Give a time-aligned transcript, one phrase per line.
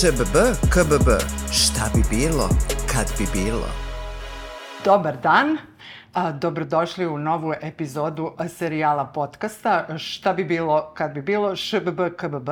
[0.00, 0.36] ŠBB,
[0.70, 1.08] KBB,
[1.52, 2.48] šta bi bilo,
[2.92, 3.66] kad bi bilo.
[4.84, 5.58] Dobar dan,
[6.40, 12.48] dobrodošli u novu epizodu serijala podcasta Šta bi bilo kad bi bilo ŠBB KBB.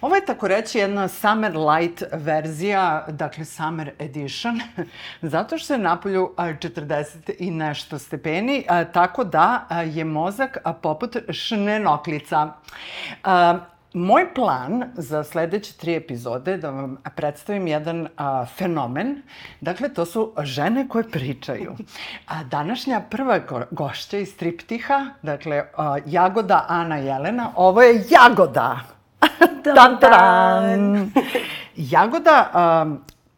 [0.00, 4.60] Ovo je tako reći jedna summer light verzija, dakle summer edition,
[5.22, 12.52] zato što je napolju 40 i nešto stepeni, tako da je mozak poput šnenoklica.
[13.96, 19.22] Moj plan za sledeće tri epizode je da vam predstavim jedan a, fenomen.
[19.60, 21.76] Dakle, to su žene koje pričaju.
[22.28, 28.80] A današnja prva go gošća iz Triptiha, dakle, a, Jagoda Ana Jelena, ovo je Jagoda!
[29.64, 31.10] Dobar dan!
[31.76, 32.86] Jagoda, a,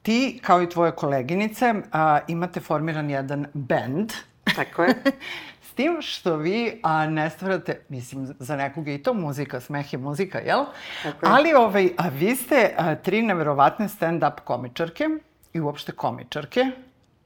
[0.03, 4.13] ti kao i tvoje koleginice a, imate formiran jedan band.
[4.57, 4.95] Tako je.
[5.79, 9.99] tim što vi a, ne stvarate, mislim, za nekog je i to muzika, smeh je
[9.99, 10.65] muzika, jel?
[11.03, 11.33] Tako je.
[11.33, 15.09] Ali ovaj, a, vi ste a, tri neverovatne stand-up komičarke
[15.53, 16.65] i uopšte komičarke.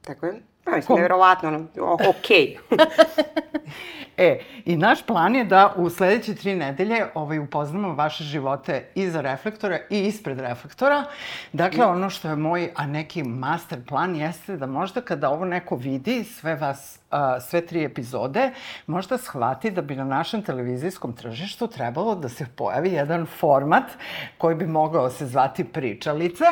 [0.01, 0.41] Tako je.
[0.63, 0.95] Pa, mislim, Kom...
[0.95, 1.67] neverovatno, ono,
[2.09, 2.57] okej.
[2.69, 2.85] Okay.
[4.17, 9.21] e, i naš plan je da u sledeće tri nedelje ovaj, upoznamo vaše živote iza
[9.21, 11.03] reflektora i ispred reflektora.
[11.53, 15.75] Dakle, ono što je moj, a neki master plan jeste da možda kada ovo neko
[15.75, 18.51] vidi, sve vas a, sve tri epizode,
[18.87, 23.91] možda shvati da bi na našem televizijskom tržištu trebalo da se pojavi jedan format
[24.37, 26.45] koji bi mogao se zvati pričalice,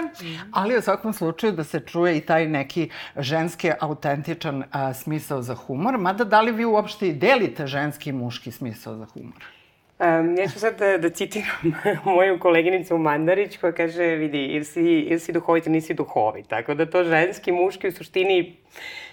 [0.52, 5.56] ali u svakom slučaju da se čuje i taj neki ženski autentičan a, smisao za
[5.56, 5.98] humor.
[5.98, 9.61] Mada da li vi uopšte i delite ženski i muški smisao za humor?
[10.02, 11.74] Um, ja ću sad da, da citiram
[12.16, 16.48] moju koleginicu Mandarić koja kaže, vidi, ili si, ili si duhovit ili nisi duhovit.
[16.48, 18.56] Tako da to ženski, muški u suštini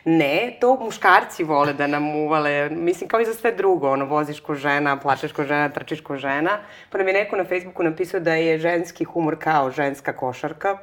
[0.04, 4.40] ne, to muškarci vole da nam uvale, mislim kao i za sve drugo, ono, voziš
[4.40, 6.58] ko žena, plačeš ko žena, trčiš ko žena.
[6.90, 10.78] Pa nam je neko na Facebooku napisao da je ženski humor kao ženska košarka.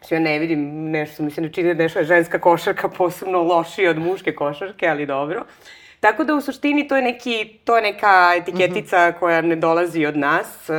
[0.00, 3.90] Mislim, ja ne vidim nešto, mislim, ne čini da nešto je ženska košarka posebno lošija
[3.90, 5.44] od muške košarke, ali dobro.
[6.00, 9.18] Tako da u suštini to je, neki, to je neka etiketica mm -hmm.
[9.18, 10.70] koja ne dolazi od nas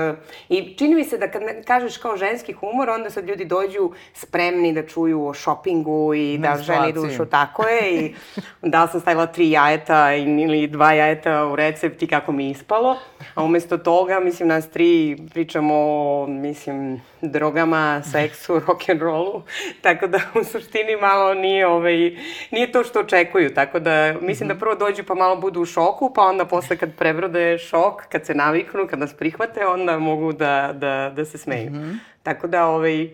[0.49, 4.73] i čini mi se da kad kažeš kao ženski humor, onda sad ljudi dođu spremni
[4.73, 8.15] da čuju o šopingu i da žene idu što tako je i
[8.61, 12.97] da sam stavila tri jajeta ili dva jajeta u recept i kako mi ispalo.
[13.35, 19.41] A umesto toga, mislim, nas tri pričamo o, mislim, drogama, seksu, rock'n'rollu,
[19.81, 22.17] tako da u suštini malo nije, ovaj,
[22.51, 24.53] nije to što očekuju, tako da mislim mm -hmm.
[24.53, 28.25] da prvo dođu pa malo budu u šoku, pa onda posle kad prebrode šok, kad
[28.25, 31.71] se naviknu, kad nas prihvate, onda mogu da, da, da se smeju.
[31.71, 31.97] Mm -hmm.
[32.23, 33.09] Tako da, ovaj,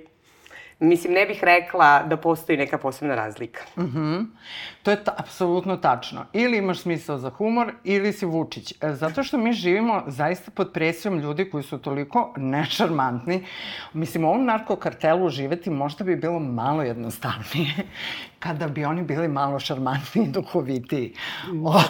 [0.80, 3.62] Mislim, ne bih rekla da postoji neka posebna razlika.
[3.78, 4.26] Mm -hmm.
[4.84, 6.26] To je ta, apsolutno tačno.
[6.34, 8.74] Ili imaš smisao za humor, ili si Vučić.
[8.82, 13.46] E, zato što mi živimo zaista pod presijom ljudi koji su toliko nešarmantni.
[13.94, 17.74] Mislim, u ovom narkokartelu živeti možda bi bilo malo jednostavnije
[18.40, 21.14] kada bi oni bili malo šarmantniji i duhovitiji.
[21.64, 21.84] Oh.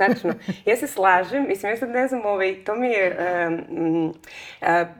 [0.00, 0.32] Tačno.
[0.64, 3.16] Ja se slažem, mislim, ja sad ne znam, ovaj, to mi je,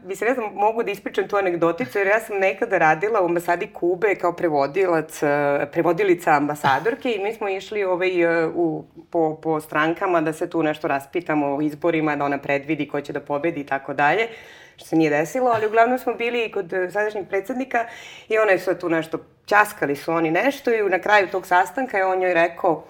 [0.04, 3.66] mislim, ne znam, mogu da ispričam tu anegdoticu, jer ja sam nekada radila u ambasadi
[3.66, 5.28] Kube kao prevodilac, uh,
[5.72, 10.62] prevodilica ambasadorke i mi smo išli ovaj, uh, u, po, po strankama da se tu
[10.62, 14.28] nešto raspitamo o izborima, da ona predvidi ko će da pobedi i tako dalje
[14.76, 17.86] što se nije desilo, ali uglavnom smo bili kod sadašnjeg predsednika
[18.28, 21.98] i ona je sad tu nešto, ćaskali su oni nešto i na kraju tog sastanka
[21.98, 22.84] je on joj rekao,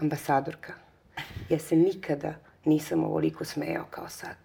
[0.00, 0.72] ambasadorka,
[1.48, 2.34] ja se nikada
[2.64, 4.36] nisam ovoliko smejao kao sad.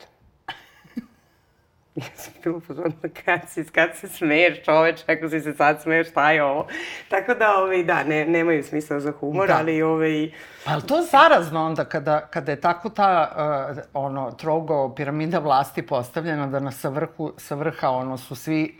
[1.96, 6.10] ja sam bila pozorna, kad, si, kad se smeješ čoveč, ako si se sad smeješ,
[6.10, 6.68] šta je ovo?
[7.10, 9.58] Tako da, ovaj, da, ne, nemaju smisla za humor, da.
[9.58, 9.82] ali...
[9.82, 10.32] Ovaj...
[10.66, 13.32] Ali to je zarazno onda, kada, kada je tako ta,
[13.74, 18.78] uh, ono, trogo piramida vlasti postavljena, da na sa, vrhu, sa vrha, ono, su svi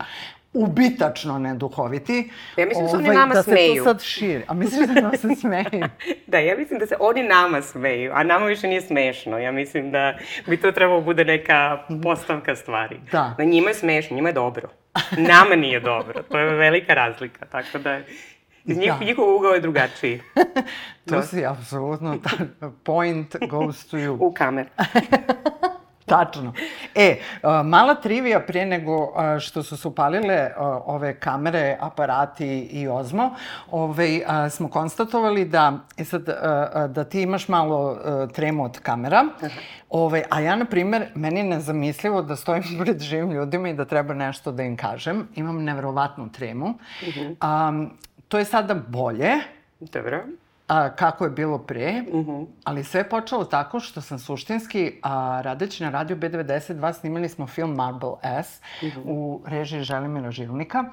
[0.52, 2.30] ubitačno neduhoviti.
[2.56, 3.74] Ja mislim da se ovaj, oni nama da smeju.
[3.74, 4.44] Da se to sad širi.
[4.46, 5.88] A misliš da nam se smeju?
[6.26, 9.38] da, ja mislim da se oni nama smeju, a nama više nije smešno.
[9.38, 10.14] Ja mislim da
[10.46, 13.00] bi to trebalo bude neka postavka stvari.
[13.12, 13.36] Da.
[13.38, 14.68] Njima je smešno, njima je dobro.
[15.16, 16.22] Nama nije dobro.
[16.22, 17.46] To je velika razlika.
[17.46, 18.00] Tako da
[18.64, 19.04] Iz njih, da.
[19.04, 20.20] njihov ugao je drugačiji.
[21.08, 22.18] to si apsolutno,
[22.84, 24.16] point goes to you.
[24.20, 24.66] U kamer.
[26.06, 26.52] Tačno.
[26.94, 27.20] E,
[27.64, 30.50] mala trivija prije nego što su se upalile
[30.84, 33.34] ove kamere, aparati i ozmo,
[33.70, 34.20] ove,
[34.50, 36.24] smo konstatovali da, e sad,
[36.88, 37.98] da ti imaš malo
[38.34, 39.24] tremu od kamera,
[39.90, 43.84] ove, a ja, na primer, meni je nezamislivo da stojim pred živim ljudima i da
[43.84, 45.28] treba nešto da im kažem.
[45.34, 46.66] Imam nevrovatnu tremu.
[46.66, 47.68] Uh -huh.
[47.68, 47.90] um,
[48.28, 49.32] to je sada bolje.
[49.80, 50.22] Dobro.
[50.70, 52.46] A, kako je bilo pre, uh -huh.
[52.64, 57.46] ali sve je počelo tako što sam suštinski, a, radeći na radio B92, snimali smo
[57.46, 59.02] film Marble S uh -huh.
[59.04, 60.84] u režiji Želimira Žilnika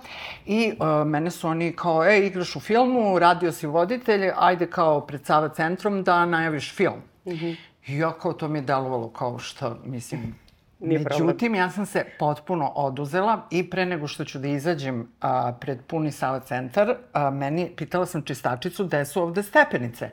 [0.45, 5.01] i a, mene su oni kao, e, igraš u filmu, radio si voditelj, ajde kao
[5.01, 7.01] pred Sava centrom da najaviš film.
[7.25, 7.55] Uh -huh.
[7.87, 10.35] I ja kao to mi je delovalo kao što, mislim,
[10.79, 11.55] Nije Međutim, problem.
[11.55, 16.11] ja sam se potpuno oduzela i pre nego što ću da izađem a, pred puni
[16.11, 20.09] sala centar, a, meni, pitala sam čistačicu gde su ovde stepenice.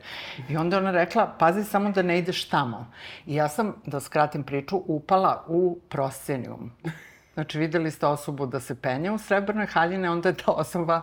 [0.49, 2.91] I onda ona rekla, pazi samo da ne ideš tamo.
[3.25, 6.71] I ja sam, da skratim priču, upala u proscenijum.
[7.33, 11.01] Znači, videli ste osobu da se penje u srebrnoj haljine, onda je ta osoba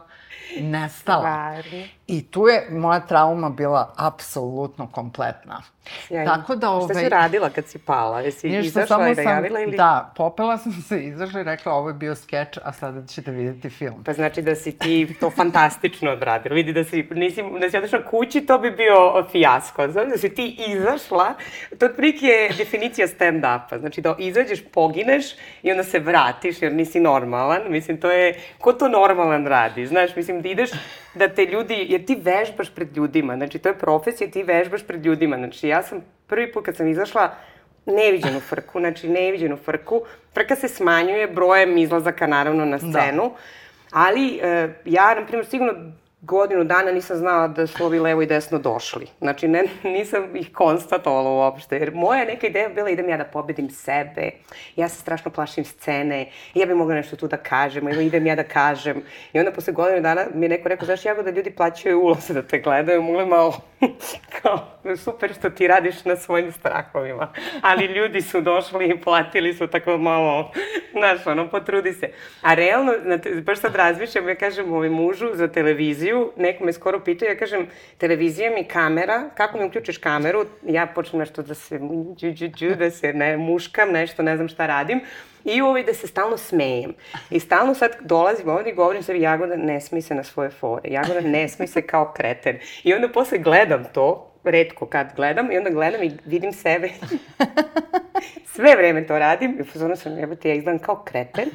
[0.61, 1.21] nestala.
[1.21, 1.87] Stvarno.
[2.07, 5.63] I tu je moja trauma bila apsolutno kompletna.
[6.07, 6.35] Sjajno.
[6.35, 6.85] Tako da, ovaj...
[6.85, 8.21] Šta si ovaj, radila kad si pala?
[8.21, 9.77] Jesi izašla i da javila ili...
[9.77, 13.71] Da, popela sam se, izašla i rekla ovo je bio skeč, a sada ćete videti
[13.71, 14.05] film.
[14.05, 16.55] Pa znači da si ti to fantastično odradila.
[16.55, 19.89] Vidi da si, nisi, da si otišla kući, to bi bio fijasko.
[19.89, 21.35] Znači da si ti izašla,
[21.79, 23.79] to otprilike je definicija stand-upa.
[23.79, 25.25] Znači da izađeš, pogineš
[25.63, 27.63] i onda se vratiš jer nisi normalan.
[27.69, 29.87] Mislim, to je, ko to normalan radi?
[29.87, 30.71] Znaš, mislim da ideš
[31.15, 35.07] da te ljudi, jer ti vežbaš pred ljudima, znači to je profesija, ti vežbaš pred
[35.07, 37.35] ljudima, znači ja sam prvi put kad sam izašla,
[37.87, 40.03] neviđenu frku, znači neviđenu frku,
[40.35, 42.79] frka se smanjuje brojem izlazaka naravno na da.
[42.79, 43.37] scenu, da.
[43.93, 48.27] ali uh, ja, na primjer, sigurno godinu dana nisam znala da su ovi levo i
[48.27, 49.07] desno došli.
[49.19, 51.77] Znači, ne, nisam ih konstatovala uopšte.
[51.77, 54.31] Jer moja neka ideja bila idem ja da pobedim sebe.
[54.77, 56.31] Ja se strašno plašim scene.
[56.55, 57.89] Ja bih mogla nešto tu da kažem.
[57.89, 59.03] Evo idem ja da kažem.
[59.33, 62.35] I onda posle godinu dana mi je neko rekao, znaš, jako da ljudi plaćaju ulose
[62.35, 63.03] da te gledaju.
[63.03, 63.61] Mogli malo,
[64.43, 64.59] kao,
[64.97, 67.33] super što ti radiš na svojim strahovima.
[67.61, 70.53] Ali ljudi su došli i platili su tako malo,
[70.93, 72.11] znaš, ono, potrudi se.
[72.43, 72.93] A realno,
[73.43, 77.37] baš sad razmišljam, ja kažem ovoj mužu za televiziju, televiziju, neko me skoro pitao, ja
[77.37, 77.67] kažem,
[77.99, 81.79] televizija mi kamera, kako mi uključiš kameru, ja počnem nešto da se,
[82.17, 85.01] džu, džu, džu, da se ne, muškam, nešto, ne znam šta radim,
[85.45, 86.95] i ovaj da se stalno smejem.
[87.31, 90.91] I stalno sad dolazim ovde i govorim sebi, Jagoda ne smi se na svoje fore,
[90.91, 92.59] Jagoda ne smi se kao kreten.
[92.85, 96.89] I onda posle gledam to, redko kad gledam, i onda gledam i vidim sebe.
[98.55, 101.51] Sve vreme to radim, i pozorno sam, jebate, ja izgledam kao kreten.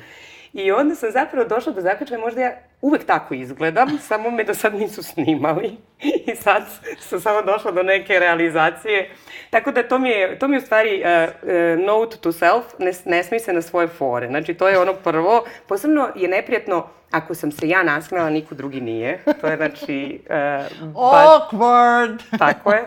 [0.53, 4.53] I onda sam zapravo došla do zaključka, možda ja uvek tako izgledam, samo me do
[4.53, 6.63] sad nisu snimali i sad
[6.99, 9.09] sam samo došla do neke realizacije.
[9.49, 12.65] Tako da to mi je, to mi je u stvari uh, uh, note to self,
[12.79, 14.27] ne, ne smij se na svoje fore.
[14.27, 18.81] Znači to je ono prvo, posebno je neprijatno ako sam se ja nasmela, niko drugi
[18.81, 19.19] nije.
[19.41, 20.21] To je znači...
[20.29, 22.37] Uh, Awkward!
[22.37, 22.85] Tako je.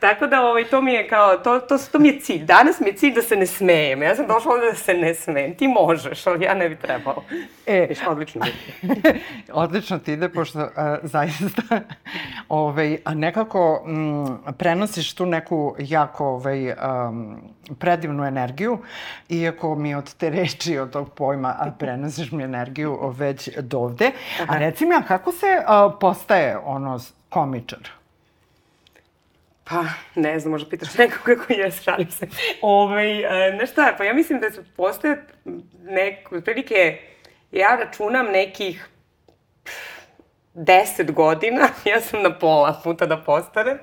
[0.00, 2.44] Tako da ovaj, to mi je kao, to, to, to mi je cilj.
[2.44, 4.02] Danas mi je cilj da se ne smejem.
[4.02, 5.54] Ja sam došla ovde da se ne smejem.
[5.54, 7.22] Ti možeš, ali ja ne bi trebao.
[7.66, 8.46] E, Viš, odlično.
[9.52, 10.68] odlično ti ide, pošto uh,
[11.02, 11.62] zaista
[12.48, 17.36] ovaj, nekako m, prenosiš tu neku jako ovaj, um,
[17.78, 18.78] predivnu energiju,
[19.28, 24.10] iako mi od te reči, od tog pojma, a prenosiš mi energiju već dovde.
[24.46, 26.98] A reci mi, a kako se uh, postaje ono
[27.28, 27.88] komičar?
[29.64, 29.84] Pa,
[30.14, 32.26] ne znam, možda pitaš nekog kako je, šalim se.
[32.62, 35.24] Ove, ovaj, ne šta, pa ja mislim da se postoje
[35.84, 36.98] neko, prilike,
[37.52, 38.88] ja računam nekih
[40.54, 43.78] deset godina, ja sam na pola puta da postanem,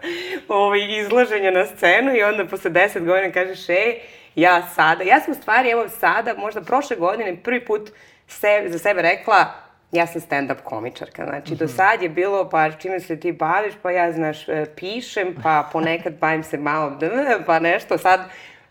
[0.48, 4.00] ovaj, izlaženja na scenu i onda posle deset godina kažeš, ej,
[4.36, 7.90] ja sada, ja sam u stvari, evo sada, možda prošle godine, prvi put
[8.28, 9.54] se, za sebe rekla,
[9.92, 11.26] ja sam stand-up komičarka.
[11.26, 11.60] Znači, mm -hmm.
[11.60, 11.74] do mhm.
[11.74, 16.14] sad je bilo, pa čime se ti baviš, pa ja, znaš, e, pišem, pa ponekad
[16.14, 17.00] bavim se malo,
[17.46, 18.20] pa nešto, sad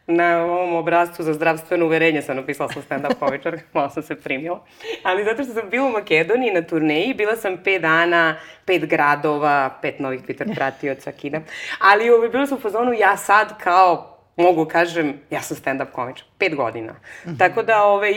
[0.08, 4.60] na ovom obrazcu za zdravstveno uverenje sam napisala sam stand-up komičar, malo sam se primila.
[5.02, 9.70] Ali zato što sam bila u Makedoniji na turneji, bila sam pet dana, pet gradova,
[9.82, 11.40] pet novih Twitter pratioca, kida.
[11.80, 16.24] Ali ovaj, bila sam u fazonu, ja sad kao mogu kažem, ja sam stand-up komičar,
[16.38, 16.92] pet godina.
[16.92, 17.38] Mm -hmm.
[17.38, 18.12] Tako da, ovaj,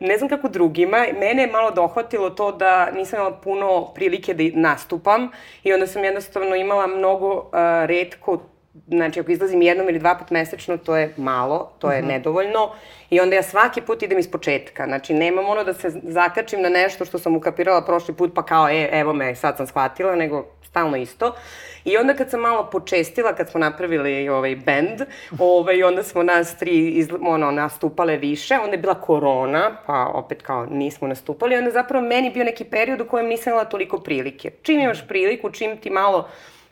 [0.00, 4.44] ne znam kako drugima, mene je malo dohvatilo to da nisam imala puno prilike da
[4.54, 5.28] nastupam
[5.62, 7.52] i onda sam jednostavno imala mnogo uh,
[7.86, 8.42] redko
[8.86, 12.08] znači ako izlazim jednom ili dva put mesečno, to je malo, to je mhm.
[12.08, 12.12] -huh.
[12.12, 12.70] nedovoljno
[13.10, 14.86] i onda ja svaki put idem iz početka.
[14.86, 18.68] Znači nemam ono da se zakačim na nešto što sam ukapirala prošli put pa kao
[18.68, 21.34] e, evo me, sad sam shvatila, nego stalno isto.
[21.84, 25.00] I onda kad sam malo počestila, kad smo napravili ovaj band,
[25.38, 30.42] ovaj, onda smo nas tri iz, ono, nastupale više, onda je bila korona, pa opet
[30.42, 34.50] kao nismo nastupali, onda zapravo meni bio neki period u kojem nisam imala toliko prilike.
[34.62, 36.28] Čim imaš priliku, čim ti malo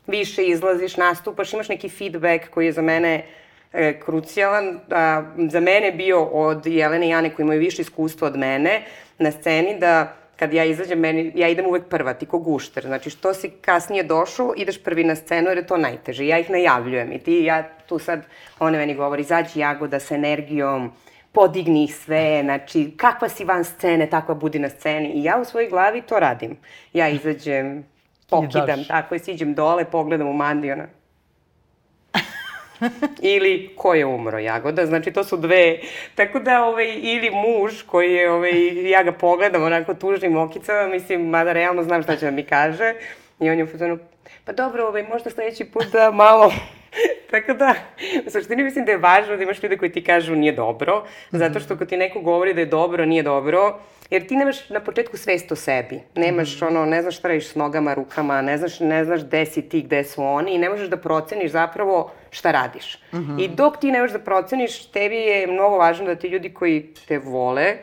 [0.09, 3.25] više izlaziš, nastupaš, imaš neki feedback koji je za mene
[3.73, 4.81] e, krucijalan.
[4.91, 8.83] A, za mene bio od Jelene i Jane koji imaju više iskustva od mene
[9.19, 12.87] na sceni da kad ja izađem, meni, ja idem uvek prva, ti ko gušter.
[12.87, 16.27] Znači, što si kasnije došao, ideš prvi na scenu jer je to najteže.
[16.27, 18.23] Ja ih najavljujem i ti, ja tu sad,
[18.59, 20.93] one meni govori, izađi Jagoda sa energijom,
[21.33, 25.09] podigni ih sve, znači, kakva si van scene, takva budi na sceni.
[25.09, 26.57] I ja u svojoj glavi to radim.
[26.93, 27.85] Ja izađem,
[28.29, 30.87] pokidam, tako i siđem dole, pogledam u Mandi, ona,
[33.35, 35.79] ili ko je umro Jagoda, znači to su dve,
[36.15, 41.29] tako da ovaj, ili muž koji je, ovaj, ja ga pogledam onako tužnim okicama, mislim,
[41.29, 42.95] mada realno znam šta će da mi kaže,
[43.41, 43.99] i on je u fazonu,
[44.45, 46.53] pa dobro, ovaj, možda sledeći put da malo
[47.31, 47.75] Tako da,
[48.27, 51.61] u suštini mislim da je važno da imaš ljude koji ti kažu nije dobro, zato
[51.61, 53.79] što kad ti neko govori da je dobro, nije dobro,
[54.11, 56.01] jer ti nemaš na početku svest o sebi.
[56.15, 59.69] Nemaš ono, ne znaš šta radiš s nogama, rukama, ne znaš, ne znaš gde si
[59.69, 62.99] ti, gde su oni i ne možeš da proceniš zapravo šta radiš.
[63.13, 63.45] Mm -hmm.
[63.45, 66.87] I dok ti ne možeš da proceniš, tebi je mnogo važno da ti ljudi koji
[67.09, 67.75] te vole,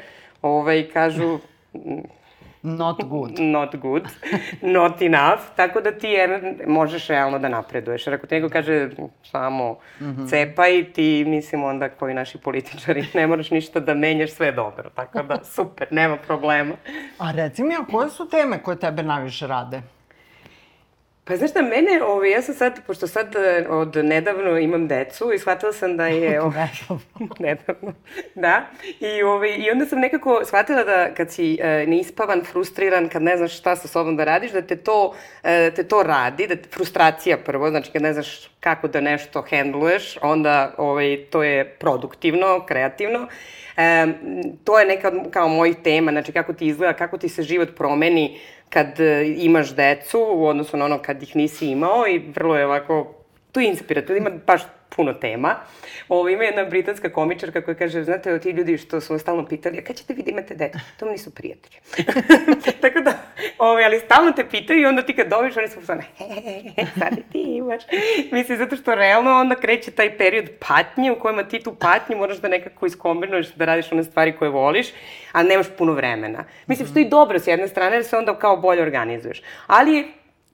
[0.41, 1.39] ovaj, kažu
[2.65, 3.39] Not good.
[3.57, 4.03] Not good.
[4.62, 5.41] Not enough.
[5.55, 8.07] Tako da ti je, možeš realno da napreduješ.
[8.07, 8.89] Jer ako ti nego kaže
[9.24, 10.29] samo mm -hmm.
[10.29, 14.89] cepaj, ti mislim onda koji naši političari ne moraš ništa da menjaš, sve dobro.
[14.89, 16.75] Tako da super, nema problema.
[17.17, 19.81] A reci mi, a koje su teme koje tebe najviše rade?
[21.27, 25.34] Pa znaš šta, mene, ovaj, ja sam sad, pošto sad e, od nedavno imam decu
[25.34, 26.41] i shvatila sam da je...
[26.46, 26.67] Ovaj,
[27.39, 27.94] nedavno.
[28.36, 28.65] Da.
[29.00, 33.38] I, ovaj, I onda sam nekako shvatila da kad si e, neispavan, frustriran, kad ne
[33.38, 36.70] znaš šta sa sobom da radiš, da te to, e, te to radi, da te,
[36.70, 42.65] frustracija prvo, znači kad ne znaš kako da nešto hendluješ, onda ovaj, to je produktivno,
[42.67, 43.27] kreativno.
[43.77, 44.08] E,
[44.63, 48.39] to je neka kao mojih tema, znači kako ti izgleda, kako ti se život promeni
[48.75, 52.65] kad e, imaš decu u odnosu na ono kad ih nisi imao i vrlo je
[52.65, 53.13] ovako,
[53.51, 54.62] to je inspirativno, ima baš
[54.95, 55.55] puno tema.
[56.09, 59.83] Ovo, ima jedna britanska komičarka koja kaže, znate, ti ljudi što su stalno pitali, a
[59.83, 60.79] kad ćete vi da imate dete?
[60.99, 61.75] To mi nisu prijatelji.
[62.81, 63.13] Tako da,
[63.57, 67.17] ovo, ali stalno te pitaju i onda ti kad dobiš, oni su uzmane, he, sad
[67.17, 67.83] i ti imaš.
[68.31, 72.37] Mislim, zato što realno onda kreće taj period patnje u kojima ti tu patnju moraš
[72.37, 74.87] da nekako iskombinuješ, da radiš one stvari koje voliš,
[75.31, 76.43] a nemaš puno vremena.
[76.67, 79.41] Mislim, što je dobro s jedne strane, jer se onda kao bolje organizuješ.
[79.67, 80.07] Ali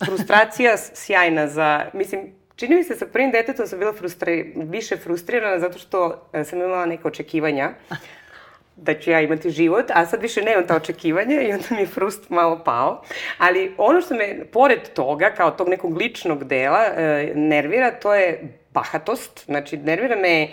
[0.05, 5.59] frustracija sjajna za, mislim, Čini mi se sa prvim detetom sam bila frustri, više frustrirana
[5.59, 7.69] zato što e, sam imala neke očekivanja
[8.85, 11.87] da ću ja imati život, a sad više nemam ta očekivanja i onda mi je
[11.87, 13.03] frust malo pao.
[13.37, 18.57] Ali ono što me, pored toga, kao tog nekog ličnog dela, e, nervira, to je
[18.73, 19.45] bahatost.
[19.45, 20.47] Znači, nervira me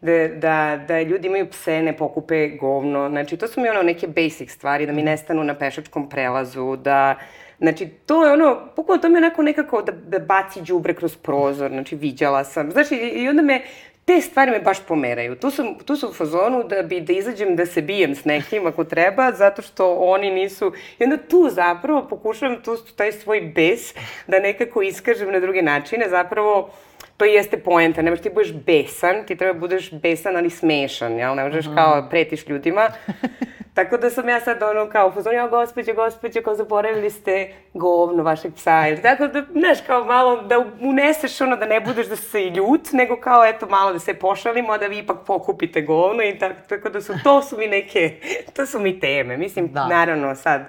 [0.00, 3.08] da, da, da ljudi imaju pse, ne pokupe govno.
[3.08, 7.16] Znači, to su mi ono neke basic stvari, da mi nestanu na pešačkom prelazu, da
[7.62, 11.16] Znači, to je ono, bukvalno to mi je onako nekako da, da baci džubre kroz
[11.16, 12.70] prozor, znači viđala sam.
[12.70, 13.62] Znači, i onda me,
[14.04, 15.36] te stvari me baš pomeraju.
[15.36, 18.66] Tu sam, tu sam u fazonu da bi, da izađem da se bijem s nekim
[18.66, 20.72] ako treba, zato što oni nisu...
[20.98, 23.94] I onda tu zapravo pokušavam tu taj svoj bes
[24.26, 26.70] da nekako iskažem na druge načine, zapravo
[27.16, 31.34] to jeste poenta, ne možeš ti budeš besan, ti treba budeš besan, ali smešan, jel?
[31.34, 32.88] Ne možeš kao pretiš ljudima.
[33.74, 38.54] Tako da sam ja sad ono kao ja gospođe, gospođe, kao zaboravili ste govno vašeg
[38.54, 38.88] psa.
[38.88, 42.92] Ili tako da, znaš, kao malo da uneseš ono da ne budeš da se ljut,
[42.92, 46.88] nego kao eto malo da se pošalimo, da vi ipak pokupite govno i tako, tako
[46.88, 48.20] da su, to su mi neke,
[48.56, 49.36] to su mi teme.
[49.36, 49.86] Mislim, da.
[49.86, 50.62] naravno sad,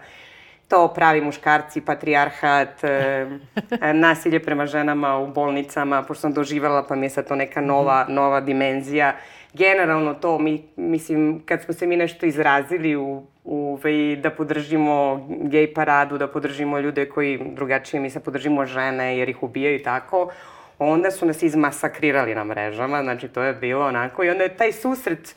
[0.67, 3.27] to pravi muškarci, patrijarhat, e,
[3.93, 8.05] nasilje prema ženama u bolnicama, pošto sam doživala pa mi je sad to neka nova,
[8.09, 9.15] nova dimenzija
[9.53, 15.27] generalno to, mi, mislim, kad smo se mi nešto izrazili u, u vej, da podržimo
[15.29, 20.31] gej paradu, da podržimo ljude koji drugačije misle, podržimo žene jer ih ubijaju i tako,
[20.79, 24.71] onda su nas izmasakrirali na mrežama, znači to je bilo onako i onda je taj
[24.71, 25.35] susret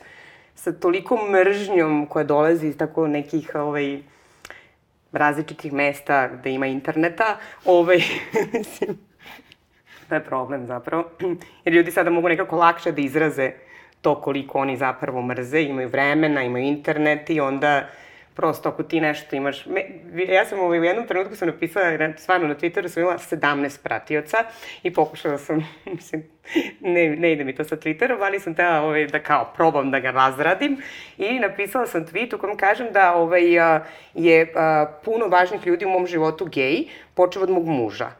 [0.55, 3.99] sa toliko mržnjom koja dolazi iz tako nekih ovaj,
[5.11, 7.97] različitih mesta gde ima interneta, ovaj,
[8.53, 8.97] mislim,
[10.09, 11.09] to je problem zapravo,
[11.65, 13.51] jer ljudi sada mogu nekako lakše da izraze
[14.01, 17.87] to koliko oni zapravo mrze, imaju vremena, imaju internet i onda
[18.37, 19.65] prosto ako ti nešto imaš...
[19.65, 19.81] Me,
[20.33, 24.37] ja sam u jednom trenutku sam napisala, stvarno na Twitteru sam imala 17 pratioca
[24.83, 26.23] i pokušala sam, mislim,
[26.79, 29.99] ne, ne ide mi to sa Twitterom, ali sam tela ovaj, da kao probam da
[29.99, 30.77] ga razradim
[31.17, 33.43] i napisala sam tweet u kojem kažem da ovaj,
[34.13, 38.11] je a, puno važnih ljudi u mom životu gej, počeo od mog muža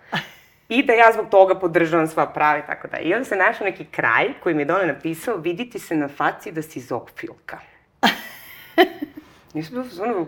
[0.69, 2.97] i da ja zbog toga podržavam sva prava i tako da.
[2.99, 6.51] I onda se našao neki kraj koji mi je dole napisao, viditi se na faci
[6.51, 7.59] da si zoofilka.
[9.53, 10.27] Nisam bilo ono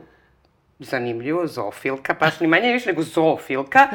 [0.80, 3.88] zanimljivo, zoofilka, baš ni manje više nego zoofilka.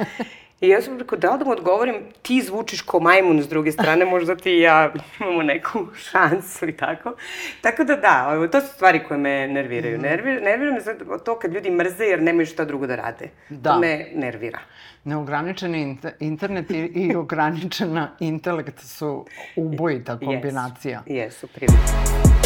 [0.60, 3.72] I ja sam rekao, da li da mu odgovorim, ti zvučiš ko majmun s druge
[3.72, 7.12] strane, možda ti i ja imamo neku šansu i tako.
[7.60, 9.98] Tako da da, to su stvari koje me nerviraju.
[9.98, 10.80] Nervira, nervira me
[11.24, 13.28] to kad ljudi mrze jer nemaju šta drugo da rade.
[13.48, 13.72] Da.
[13.72, 14.58] To me nervira.
[15.04, 21.02] Neograničeni inter internet i, i ograničena intelekt su ubojita kombinacija.
[21.06, 22.43] Jesu, jesu prilično.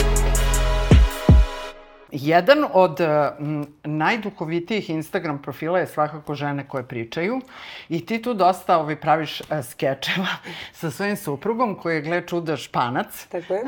[2.12, 7.40] Jedan od m, najduhovitijih Instagram profila je svakako žene koje pričaju
[7.88, 10.26] i ti tu dosta ovaj, praviš uh, skečeva
[10.80, 13.26] sa svojim suprugom koji je, gle čuda, španac.
[13.26, 13.62] Tako je.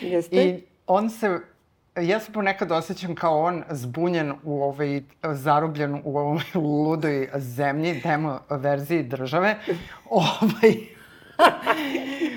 [0.12, 0.36] Jeste.
[0.36, 1.40] I on se
[1.96, 6.42] ja se ponekad osjećam kao on zbunjen u ovaj, zarobljen u ovoj
[6.84, 9.56] ludoj zemlji, demo verziji države.
[10.10, 10.74] ovaj,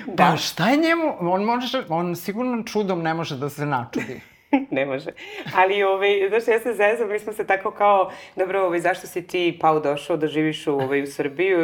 [0.06, 0.30] da.
[0.30, 1.16] Pa šta je njemu?
[1.20, 4.20] On, može, on sigurno čudom ne može da se načudi.
[4.70, 5.10] ne može.
[5.54, 9.26] Ali, ovaj, znaš, ja se zezam, mi smo se tako kao, dobro, ovaj, zašto si
[9.26, 11.58] ti, Pau, došao da živiš u, ovaj, u Srbiju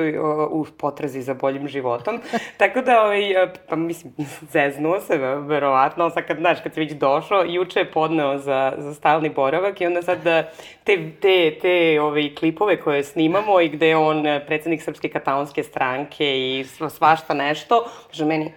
[0.50, 2.20] u potrazi za boljim životom.
[2.56, 3.22] Tako da, ovaj,
[3.68, 4.12] pa mislim,
[4.50, 8.94] zeznuo se, verovatno, sad kad, znaš, kad si već došao, juče je podneo za, za
[8.94, 10.50] stalni boravak i onda sad da
[10.84, 16.40] te, te, te ovaj, klipove koje snimamo i gde je on predsednik Srpske katalonske stranke
[16.40, 18.52] i svašta nešto, kaže meni,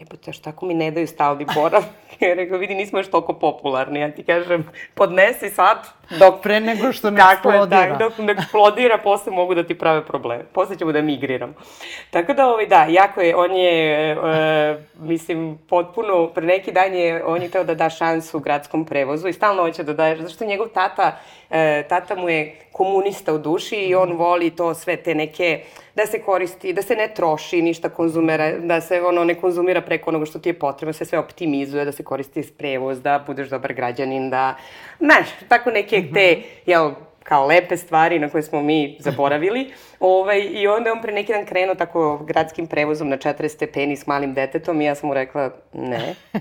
[0.00, 1.84] jebote, šta ako mi ne daju stalni borav?
[2.20, 4.00] Ja rekao, vidi, nismo još toliko popularni.
[4.00, 4.64] Ja ti kažem,
[4.94, 5.78] podnesi sad,
[6.18, 6.42] dok...
[6.42, 7.98] Pre nego što ne eksplodira.
[7.98, 10.44] Tako dok ne eksplodira, posle mogu da ti prave probleme.
[10.52, 11.52] Posle ćemo da migriramo.
[12.10, 14.16] Tako da, ovaj, da, jako je, on je, e,
[14.98, 19.32] mislim, potpuno, pre neki dan je, on je teo da da šansu gradskom prevozu i
[19.32, 21.18] stalno hoće da daje, zašto njegov tata,
[21.50, 25.60] e, tata mu je komunista u duši i on voli to sve te neke,
[25.96, 30.10] da se koristi, da se ne troši ništa konzumera, da se ono ne konzumira preko
[30.10, 33.48] onoga što ti je potrebno, da se sve optimizuje, da se koristi prevoz, da budeš
[33.48, 34.54] dobar građanin, da,
[34.98, 36.90] znaš, tako neke te, jel,
[37.22, 39.72] kao lepe stvari na koje smo mi zaboravili.
[40.00, 44.06] Ovaj, I onda on pre neki dan krenuo tako gradskim prevozom na 40 stepeni s
[44.06, 46.14] malim detetom i ja sam mu rekla ne.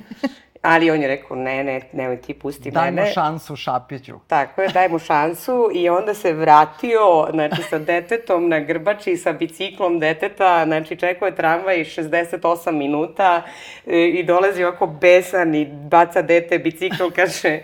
[0.61, 3.01] Ali on je rekao, ne, ne, nemoj ti pusti daj mene.
[3.01, 4.13] Daj mu šansu Šapiću.
[4.27, 9.33] Tako je, daj mu šansu i onda se vratio, znači, sa detetom na grbači, sa
[9.33, 13.41] biciklom deteta, znači, čekao je tramvaj 68 minuta
[13.87, 17.59] e, i dolazi ovako besan i baca dete bicikl, kaže,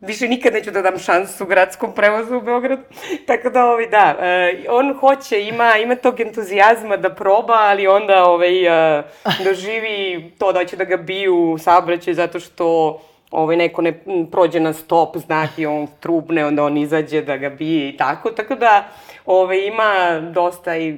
[0.00, 2.82] više nikad neću da dam šansu gradskom prevozu u Beogradu.
[3.26, 8.24] Tako da, ovaj, da, uh, on hoće, ima, ima tog entuzijazma da proba, ali onda
[8.24, 9.04] ovaj, uh,
[9.44, 13.92] doživi to da će da ga biju saobraćaj zato što ovaj, neko ne
[14.30, 18.30] prođe na stop znak i on trubne, onda on izađe da ga bije i tako.
[18.30, 18.88] Tako da,
[19.26, 20.96] ove, ima dosta, i,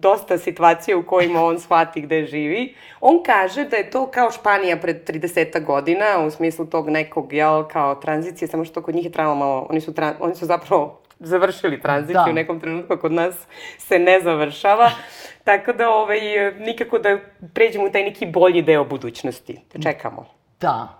[0.00, 2.74] dosta situacija u kojima on shvati gde živi.
[3.00, 7.68] On kaže da je to kao Španija pred 30 godina, u smislu tog nekog, jel,
[7.68, 11.00] kao tranzicije, samo što kod njih je trebalo malo, oni su, tra, oni su zapravo
[11.18, 12.30] završili tranziciju da.
[12.30, 13.34] u nekom trenutku, kod nas
[13.78, 14.90] se ne završava.
[15.44, 16.20] Tako da ovaj,
[16.58, 17.18] nikako da
[17.54, 19.60] pređemo u taj neki bolji deo budućnosti.
[19.82, 20.26] Čekamo.
[20.60, 20.99] Da,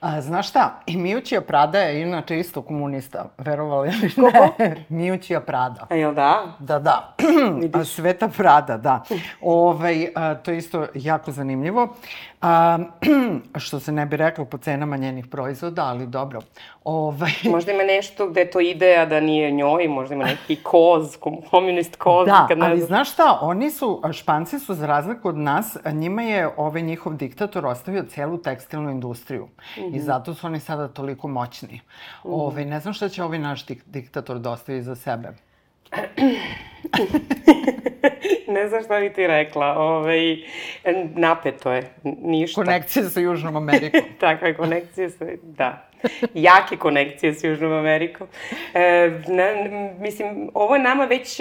[0.00, 4.32] A, znaš šta, i Miućija Prada je inače isto komunista, verovali li ne?
[4.32, 4.54] Kako?
[4.88, 5.86] Miućija Prada.
[5.90, 6.56] A jel da?
[6.58, 7.14] Da, da.
[7.84, 9.02] Sveta Prada, da.
[9.10, 11.96] Ove, ovaj, a, to je isto jako zanimljivo.
[12.40, 12.78] A,
[13.64, 16.40] što se ne bi reklo po cenama njenih proizvoda, ali dobro.
[16.84, 21.16] Ovaj, možda ima nešto gde to ide, a da nije njoj, možda ima neki koz,
[21.50, 22.26] komunist koz.
[22.26, 26.22] Da, kad ne ali znaš šta, oni su, Španci su za razliku od nas, njima
[26.22, 29.44] je ovaj njihov diktator ostavio celu tekstilnu industriju.
[29.44, 29.96] Mm -hmm.
[29.96, 31.74] I zato su oni sada toliko moćni.
[31.74, 32.34] Mm -hmm.
[32.34, 35.28] Ovaj, ne znam šta će ovaj naš dik diktator da ostavi za sebe.
[38.54, 39.74] ne znam šta bi ti rekla.
[39.78, 40.36] Ovaj,
[41.14, 41.82] napeto je,
[42.22, 42.60] ništa.
[42.60, 44.00] Konekcije sa Južnom Amerikom.
[44.20, 45.86] Tako je, konekcije sa, da.
[46.34, 48.26] Jake konekcije sa Južnom Amerikom.
[48.74, 51.40] E, ne, mislim, ovo je nama već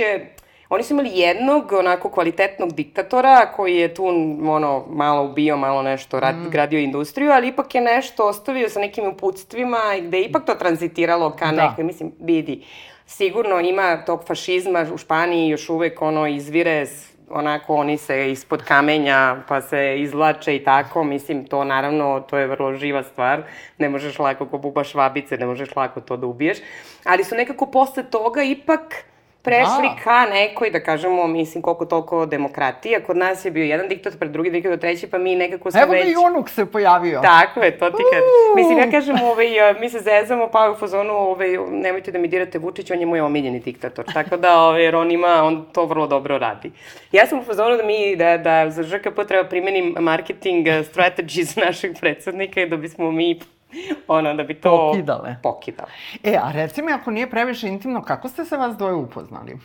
[0.69, 4.05] Oni su imali jednog onako kvalitetnog diktatora koji je tu
[4.47, 6.49] ono, malo ubio, malo nešto rad, mm.
[6.49, 11.35] gradio industriju, ali ipak je nešto ostavio sa nekim uputstvima gde je ipak to tranzitiralo
[11.35, 11.69] ka da.
[11.69, 12.63] nekoj, mislim, vidi,
[13.09, 16.85] sigurno ima tog fašizma u Španiji još uvek ono izvire
[17.29, 22.47] onako oni se ispod kamenja pa se izlače i tako, mislim to naravno to je
[22.47, 23.43] vrlo živa stvar,
[23.77, 26.57] ne možeš lako ko bubaš vabice, ne možeš lako to da ubiješ,
[27.03, 29.03] ali su nekako posle toga ipak
[29.41, 30.03] prešli da.
[30.03, 32.99] ka nekoj, da kažemo, mislim, koliko toliko demokratija.
[33.03, 35.91] Kod nas je bio jedan diktator, pred drugi diktator, treći, pa mi nekako smo Evo
[35.91, 36.01] već...
[36.01, 37.19] Evo da i unuk se pojavio.
[37.21, 38.23] Tako je, to ti kad...
[38.55, 39.47] Mislim, ja kažem, ovaj,
[39.79, 43.21] mi se zezamo, pa u fazonu, ovaj, nemojte da mi dirate Vučić, on je moj
[43.21, 44.05] omiljeni diktator.
[44.13, 46.71] Tako da, ovaj, jer on ima, on to vrlo dobro radi.
[47.11, 51.91] Ja sam u fazonu da mi, da, da za ŽKP treba primenim marketing strategies našeg
[51.99, 53.39] predsednika i da bismo mi
[54.07, 54.69] ono, da bi to...
[54.69, 55.35] Pokidale.
[55.43, 55.89] Pokidale.
[56.23, 59.57] E, a reci mi, ako nije previše intimno, kako ste se vas dvoje upoznali?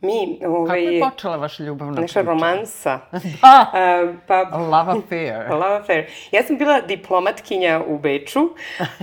[0.00, 0.84] Mi, ovaj...
[0.84, 2.30] Kako je počela vaša ljubavna Naša priča?
[2.30, 2.98] romansa.
[3.42, 3.72] Da.
[3.72, 5.50] Uh, pa, Love affair.
[5.60, 6.06] Love affair.
[6.32, 8.48] Ja sam bila diplomatkinja u Beču,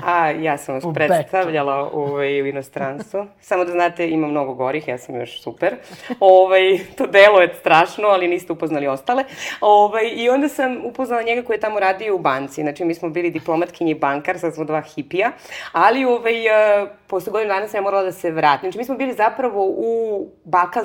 [0.06, 3.26] a ja sam vas U predstavljala ovaj, u inostranstvu.
[3.42, 5.76] Samo da znate, ima mnogo gorih, ja sam još super.
[6.20, 9.24] Ovaj, to delo je strašno, ali niste upoznali ostale.
[9.62, 12.62] Ovaj, I onda sam upoznala njega koji je tamo radio u banci.
[12.62, 15.32] Znači, mi smo bili diplomatkinji i bankar, sad smo dva hipija.
[15.72, 16.36] Ali, ovaj,
[16.82, 18.62] uh, posle godinu dana sam ja morala da se vratim.
[18.62, 20.28] Znači, mi smo bili zapravo u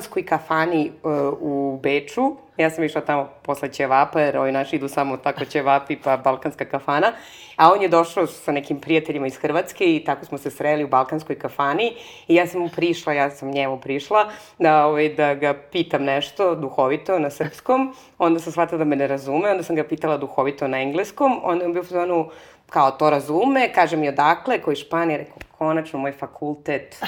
[0.00, 2.36] balkanskoj kafani uh, u Beču.
[2.56, 6.64] Ja sam išla tamo posle ćevapa, jer ovi naši idu samo tako ćevapi pa balkanska
[6.64, 7.12] kafana.
[7.56, 10.88] A on je došao sa nekim prijateljima iz Hrvatske i tako smo se sreli u
[10.88, 11.92] balkanskoj kafani.
[12.28, 16.54] I ja sam mu prišla, ja sam njemu prišla da, ovaj, da ga pitam nešto
[16.54, 17.94] duhovito na srpskom.
[18.18, 21.40] Onda sam shvatila da me ne razume, onda sam ga pitala duhovito na engleskom.
[21.42, 22.30] Onda je bio u fazonu,
[22.70, 27.02] kao to razume, kaže mi odakle, koji Španija, rekao, konačno moj fakultet,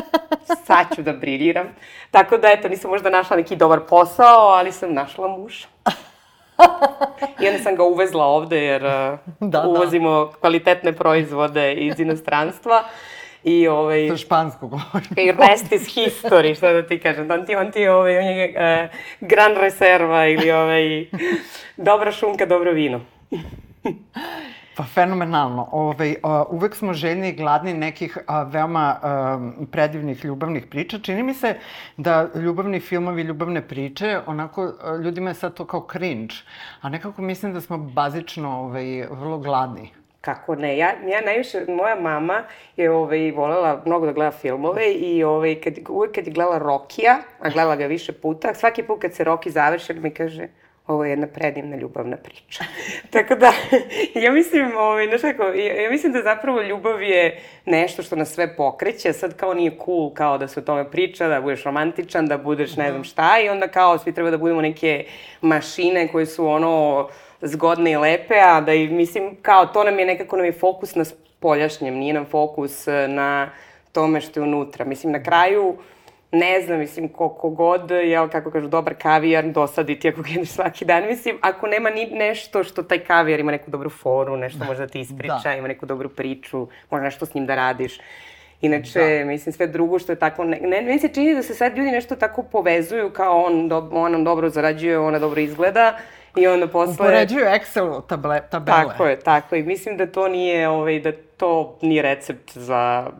[0.66, 1.66] sad ću da briljiram.
[2.10, 5.66] Tako da, eto, nisam možda našla neki dobar posao, ali sam našla muža.
[7.40, 9.68] I onda sam ga uvezla ovde, jer da, Da, da.
[9.68, 12.84] uvozimo kvalitetne proizvode iz inostranstva.
[13.44, 14.08] I ovaj...
[14.08, 15.08] To špansko govorim.
[15.16, 17.30] I rest is history, šta da ti kažem.
[17.30, 21.06] On ti, on ti ovaj, on je uh, gran reserva ili ovaj,
[21.76, 23.00] dobra šunka, dobro vino.
[24.76, 25.68] Pa fenomenalno.
[25.72, 29.38] Ove, a, uvek smo željni i gladni nekih a, veoma a,
[29.72, 30.98] predivnih ljubavnih priča.
[30.98, 31.54] Čini mi se
[31.96, 36.34] da ljubavni filmovi, ljubavne priče, onako, a, ljudima je sad to kao cringe.
[36.80, 39.90] A nekako mislim da smo bazično ovaj, vrlo gladni.
[40.20, 40.76] Kako ne?
[40.78, 42.42] Ja, ja najviše, moja mama
[42.76, 47.18] je ovaj, volela mnogo da gleda filmove i ovaj, kad, uvek kad je gledala Rokija,
[47.40, 50.48] a gledala ga više puta, svaki put kad se Roki završi, mi kaže,
[50.86, 52.64] ovo je jedna predivna ljubavna priča.
[53.10, 53.52] Tako da,
[54.24, 58.34] ja mislim, ovaj, znaš kako, ja, ja mislim da zapravo ljubav je nešto što nas
[58.34, 62.26] sve pokreće, sad kao nije cool kao da se o tome priča, da budeš romantičan,
[62.26, 65.04] da budeš ne znam šta i onda kao svi treba da budemo neke
[65.40, 67.08] mašine koje su ono
[67.40, 70.94] zgodne i lepe, a da i mislim kao to nam je nekako nam je fokus
[70.94, 73.50] na spoljašnjem, nije nam fokus eh, na
[73.92, 74.84] tome što je unutra.
[74.84, 75.76] Mislim, na kraju,
[76.34, 80.48] ne znam, mislim, koliko god, jel, kako kažu, dobar kavijar dosadi ti ako ga jedeš
[80.48, 84.64] svaki dan, mislim, ako nema ni nešto što taj kavijar ima neku dobru foru, nešto
[84.64, 85.54] može da ti ispriča, Da.
[85.54, 87.98] ima neku dobru priču, može nešto s njim da radiš.
[88.60, 89.24] Inače, da.
[89.24, 91.90] mislim, sve drugo što je tako, ne, ne, meni se čini da se sad ljudi
[91.90, 95.98] nešto tako povezuju kao on, do, on nam dobro zarađuje, ona dobro izgleda
[96.36, 96.92] i onda posle...
[96.92, 98.84] Upoređuju Excel table, tabele.
[98.84, 99.62] Tako je, tako je.
[99.62, 103.10] Mislim da to nije, ovaj, da to nije recept za,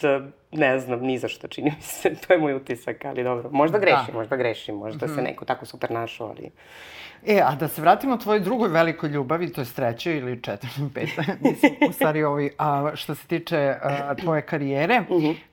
[0.00, 2.14] za ne znam, ni za što čini mi se.
[2.26, 3.50] To je moj utisak, ali dobro.
[3.52, 4.18] Možda grešim, Da.
[4.18, 6.50] možda grešim, možda se neko tako super našao, ali...
[7.26, 11.24] E, a da se vratimo tvojoj drugoj velikoj ljubavi, to je trećoj ili četvrtoj, petoj,
[11.50, 15.02] mislim, u stvari ovi, a, što se tiče a, tvoje karijere.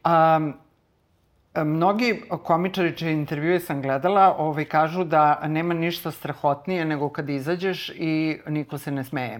[0.03, 0.39] a,
[1.63, 7.89] mnogi komičari čije intervjue sam gledala ovaj, kažu da nema ništa strahotnije nego kad izađeš
[7.95, 9.39] i niko se ne smeje.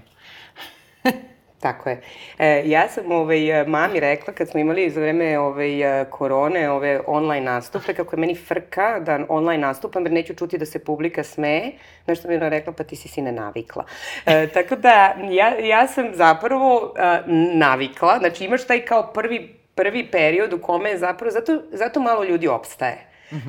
[1.59, 2.01] Tako je.
[2.37, 5.69] E, ja sam ovaj, mami rekla kad smo imali za vreme ovaj,
[6.09, 10.65] korone ove online nastupe, kako je meni frka da online nastupam jer neću čuti da
[10.65, 11.71] se publika smeje.
[12.07, 13.85] Nešto mi je ona rekla, pa ti si sine navikla.
[14.25, 17.19] E, tako da ja, ja sam zapravo a,
[17.53, 22.47] navikla, znači imaš taj kao prvi, prvi period u kome zapravo, zato, zato malo ljudi
[22.47, 23.05] opstaje.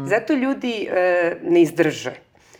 [0.06, 2.12] Zato ljudi e, ne izdrže.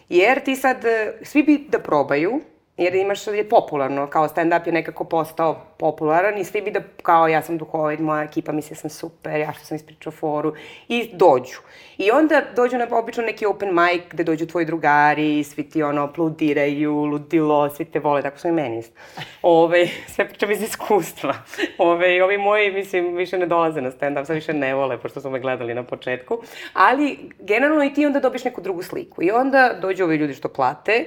[0.09, 2.40] Jer ti sad, e, svi bi da probaju,
[2.80, 7.28] jer imaš, je popularno, kao stand-up je nekako postao popularan i svi bi da, kao
[7.28, 10.54] ja sam duhovit, moja ekipa misli da sam super, ja što sam ispričao foru,
[10.88, 11.58] i dođu.
[11.98, 16.02] I onda dođu na obično neki open mic gde dođu tvoji drugari, svi ti ono
[16.02, 18.82] aplaudiraju, ludilo, svi te vole, tako su i meni.
[19.42, 21.34] Ove, sve pričam iz iskustva.
[21.78, 25.30] Ove, ovi moji, mislim, više ne dolaze na stand-up, sad više ne vole, pošto su
[25.30, 26.42] me gledali na početku.
[26.72, 29.22] Ali, generalno i ti onda dobiš neku drugu sliku.
[29.22, 31.04] I onda dođu ovi ljudi što plate,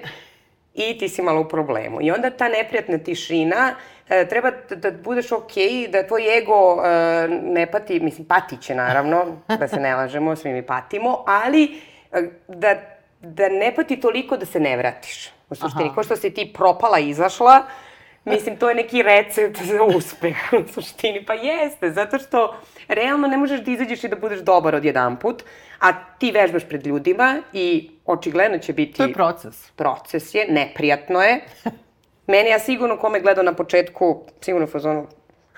[0.73, 2.01] i ti si malo u problemu.
[2.01, 3.75] I onda ta neprijatna tišina,
[4.09, 8.75] e, treba da, da budeš okej, da tvoj ego e, ne pati, mislim, pati će
[8.75, 9.25] naravno,
[9.59, 11.81] da se ne lažemo, svi mi patimo, ali
[12.11, 12.75] e, da,
[13.21, 15.29] da ne pati toliko da se ne vratiš.
[15.49, 15.95] U suštini, Aha.
[15.95, 17.63] ko što si ti propala izašla,
[18.25, 21.25] Mislim, to je neki recept za uspeh u suštini.
[21.25, 22.55] Pa jeste, zato što
[22.87, 25.43] realno ne možeš da izađeš i da budeš dobar od jedan put,
[25.79, 28.97] a ti vežbaš pred ljudima i očigledno će biti...
[28.97, 29.71] To je proces.
[29.71, 31.41] Proces je, neprijatno je.
[32.27, 35.07] Meni ja sigurno kome gledao na početku, sigurno fazonu,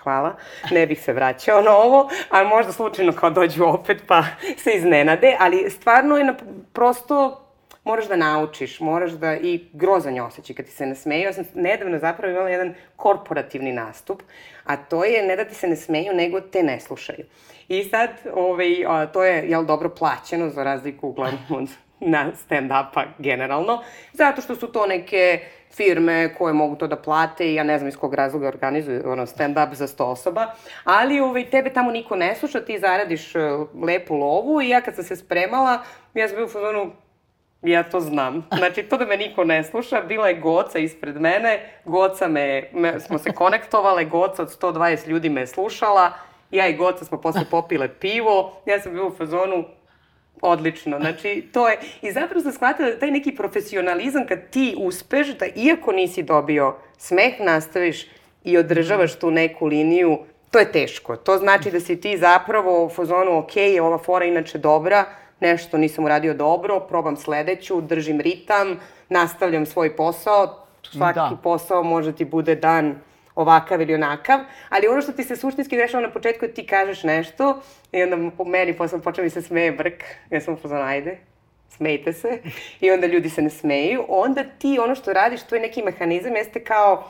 [0.03, 0.35] hvala,
[0.71, 4.23] ne bih se vraćao na ovo, ali možda slučajno kao dođu opet pa
[4.57, 6.35] se iznenade, ali stvarno je na,
[6.73, 7.44] prosto
[7.85, 11.23] moraš da naučiš, moraš da, i grozan je osjećaj kad ti se ne smeju.
[11.23, 14.23] Ja sam nedavno zapravo imala jedan korporativni nastup,
[14.63, 17.25] a to je ne da ti se ne smeju, nego te ne slušaju.
[17.67, 21.69] I sad, ovaj, a, to je, jel, dobro plaćeno, za razliku uglavnom od
[21.99, 25.39] na stand-upa generalno, zato što su to neke
[25.73, 29.25] firme koje mogu to da plate i ja ne znam iz kog razloga organizuju ono,
[29.25, 33.41] stand-up za 100 osoba, ali ovaj, tebe tamo niko ne sluša, ti zaradiš uh,
[33.83, 36.91] lepu lovu i ja kad sam se spremala, ja sam bio u fazonu,
[37.67, 38.47] ja to znam.
[38.57, 42.99] Znači, to da me niko ne sluša, bila je Goca ispred mene, Goca me, me
[42.99, 46.11] smo se konektovale, Goca od 120 ljudi me slušala,
[46.51, 49.65] ja i Goca smo posle popile pivo, ja sam bila u fazonu,
[50.41, 50.99] odlično.
[50.99, 55.45] Znači, to je, i zapravo sam shvatila da taj neki profesionalizam kad ti uspeš da
[55.55, 58.07] iako nisi dobio smeh, nastaviš
[58.43, 60.19] i održavaš tu neku liniju,
[60.51, 61.15] to je teško.
[61.15, 63.51] To znači da si ti zapravo u fazonu, ok,
[63.81, 65.05] ova fora inače dobra,
[65.39, 71.37] nešto nisam uradio dobro, probam sledeću, držim ritam, nastavljam svoj posao, svaki da.
[71.43, 72.95] posao može ti bude dan
[73.35, 77.03] ovakav ili onakav, ali ono što ti se suštinski dešava na početku je ti kažeš
[77.03, 81.17] nešto i onda po meni posle počne mi se smeje brk, ja sam pozvan, ajde,
[81.69, 82.41] smejte se,
[82.79, 86.35] i onda ljudi se ne smeju, onda ti ono što radiš, to je neki mehanizam,
[86.35, 87.03] jeste kao,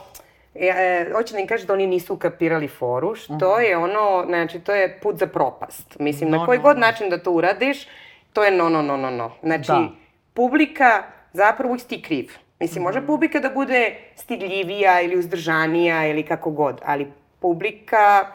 [0.55, 3.45] e, e, hoće da im kaže da oni nisu ukapirali foru, što uh mhm.
[3.45, 3.59] -huh.
[3.59, 5.99] je ono, znači, to je put za propast.
[5.99, 6.81] Mislim, no, na koji no, god no.
[6.81, 7.88] način da to uradiš,
[8.36, 9.32] to je no, no, no, no, no.
[9.43, 9.89] Znači, da.
[10.34, 12.32] publika, zapravo uvijek ti kriv.
[12.60, 13.08] Mislim, može mhm.
[13.08, 18.28] publika da bude stidljivija ili uzdržanija ili kako god, ali publika,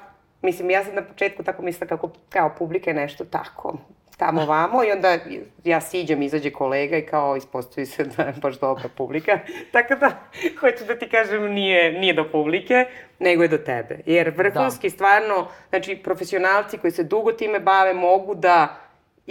[0.43, 3.79] mislim, ja sam na početku tako mislila kako kao publika je nešto tako,
[4.17, 5.19] tamo vamo i onda
[5.65, 9.39] ja siđem, izađe kolega i kao ispostavi se da je baš dobra publika.
[9.73, 10.11] Tako da,
[10.61, 12.85] hoću da ti kažem, nije, nije do publike,
[13.19, 13.99] nego je do tebe.
[14.07, 14.95] Jer vrhunski da.
[14.95, 18.77] stvarno, znači profesionalci koji se dugo time bave mogu da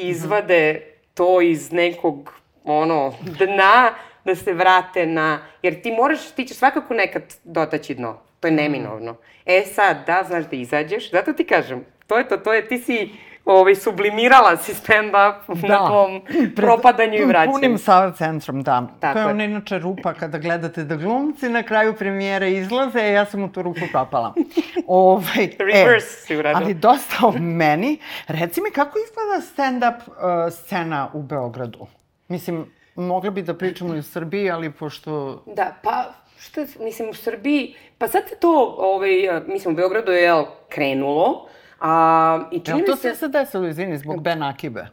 [0.08, 0.82] izvade
[1.14, 2.34] to iz nekog
[2.64, 3.94] ono, dna
[4.26, 5.40] da se vrate na...
[5.62, 8.18] Jer ti moraš, ti ćeš svakako nekad dotaći dno.
[8.40, 9.16] To je neminovno.
[9.46, 12.78] E sad, da, znaš da izađeš, zato ti kažem, to je to, to je, ti
[12.78, 13.10] si
[13.50, 15.68] ovaj, sublimirala si stand-up da.
[15.68, 16.22] na tom
[16.56, 17.54] propadanju i vraćanju.
[17.54, 18.88] Punim Sava centrom, da.
[19.00, 23.26] Tako to je ona inače rupa kada gledate da glumci na kraju premijere izlaze, ja
[23.26, 24.34] sam u tu rupu propala.
[24.88, 26.66] ovaj, Reverse e, si uradila.
[26.66, 28.00] Ali dosta o meni.
[28.28, 31.88] Reci mi, kako izgleda stand-up uh, scena u Beogradu?
[32.28, 35.44] Mislim, mogli bi da pričamo i u Srbiji, ali pošto...
[35.56, 36.06] Da, pa
[36.40, 41.48] što, mislim, u Srbiji, pa sad se to, ovaj, mislim, u Beogradu je, jel, krenulo,
[41.82, 42.86] a, i čini se...
[42.86, 44.88] to se sad desilo, izvini, zbog Ben Akibe?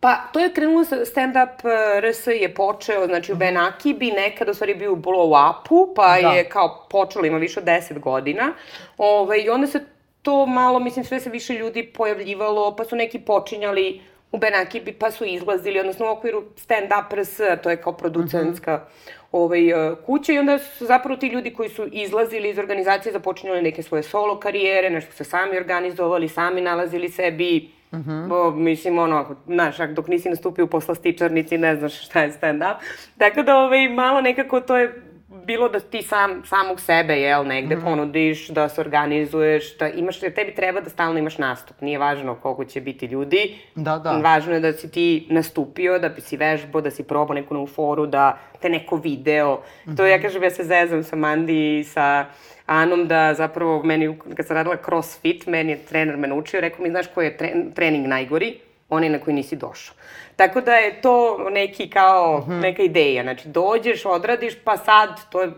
[0.00, 4.54] Pa, to je krenulo stand-up eh, RS je počeo, znači u Ben Akibi, nekada u
[4.54, 6.28] stvari bio u blow-upu, pa da.
[6.28, 8.52] je kao počelo, ima više od 10 godina.
[8.98, 9.84] Ove, ovaj, I onda se
[10.22, 14.00] to malo, mislim, sve se više ljudi pojavljivalo, pa su neki počinjali
[14.34, 18.80] u Benakibi, pa su izlazili, odnosno u okviru stand-up RS, to je kao producentska mm
[18.80, 19.26] -hmm.
[19.32, 23.62] ovaj, e, kuća i onda su zapravo ti ljudi koji su izlazili iz organizacije započinjali
[23.62, 28.28] neke svoje solo karijere, nešto se sami organizovali, sami nalazili sebi, Mm -hmm.
[28.28, 32.74] Bo, mislim, ono, znaš, dok nisi nastupio u poslastičarnici, ne znaš šta je stand-up.
[33.18, 35.02] Tako da, ovaj, malo nekako to je
[35.46, 37.84] bilo da ti sam, samog sebe, jel, negde mm -hmm.
[37.84, 41.80] ponudiš, da se organizuješ, da imaš, jer tebi treba da stalno imaš nastup.
[41.80, 43.58] Nije važno koliko će biti ljudi.
[43.74, 44.12] Da, da.
[44.12, 48.06] Važno je da si ti nastupio, da si vežbo, da si probao neku novu foru,
[48.06, 49.54] da te neko video.
[49.54, 49.96] Mm -hmm.
[49.96, 52.26] To ja kažem, ja se zezam sa Mandi i sa
[52.66, 56.90] Anom da zapravo meni, kad sam radila crossfit, meni je trener me naučio, rekao mi,
[56.90, 57.36] znaš koji je
[57.74, 58.58] trening najgori?
[58.88, 59.96] Onaj na koji nisi došao.
[60.36, 62.60] Tako da je to neki kao, mm -hmm.
[62.60, 63.22] neka ideja.
[63.22, 65.50] Znači, dođeš, odradiš, pa sad, to je,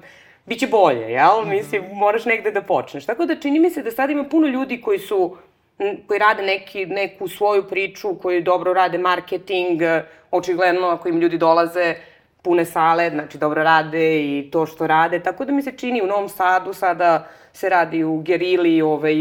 [0.47, 1.43] biće bolje, jel?
[1.43, 1.51] Mm -hmm.
[1.51, 3.07] Mislim, moraš negde da počneš.
[3.07, 5.37] Tako da čini mi se da sad ima puno ljudi koji su
[6.07, 9.81] koji rade neki, neku svoju priču, koji dobro rade marketing,
[10.31, 11.95] očigledno ako im ljudi dolaze
[12.43, 16.07] pune sale, znači dobro rade i to što rade, tako da mi se čini u
[16.07, 19.15] Novom Sadu sada se radi u Gerili, ovaj,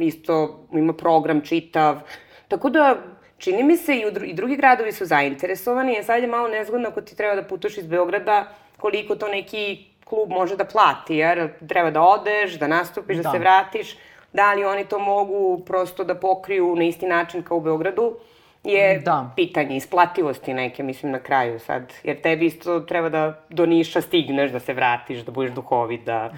[0.00, 2.00] isto ima program čitav,
[2.48, 2.96] tako da
[3.38, 6.48] Čini mi se i, u dru i drugi gradovi su zainteresovani, a sad je malo
[6.48, 8.44] nezgodno ako ti treba da putuješ iz Beograda,
[8.76, 13.30] koliko to neki klub može da plati, jer treba da odeš, da nastupiš, da, da
[13.30, 13.96] se vratiš.
[14.32, 18.16] Da li oni to mogu prosto da pokriju na isti način kao u Beogradu?
[18.64, 19.32] je da.
[19.36, 21.92] pitanje isplativosti neke, mislim, na kraju sad.
[22.04, 26.32] Jer tebi isto treba da do Niša stigneš, da se vratiš, da budeš duhovit, da...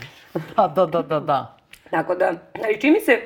[0.57, 1.57] da, da, da, da, da.
[1.91, 2.33] Tako da,
[2.65, 3.21] ali čini se,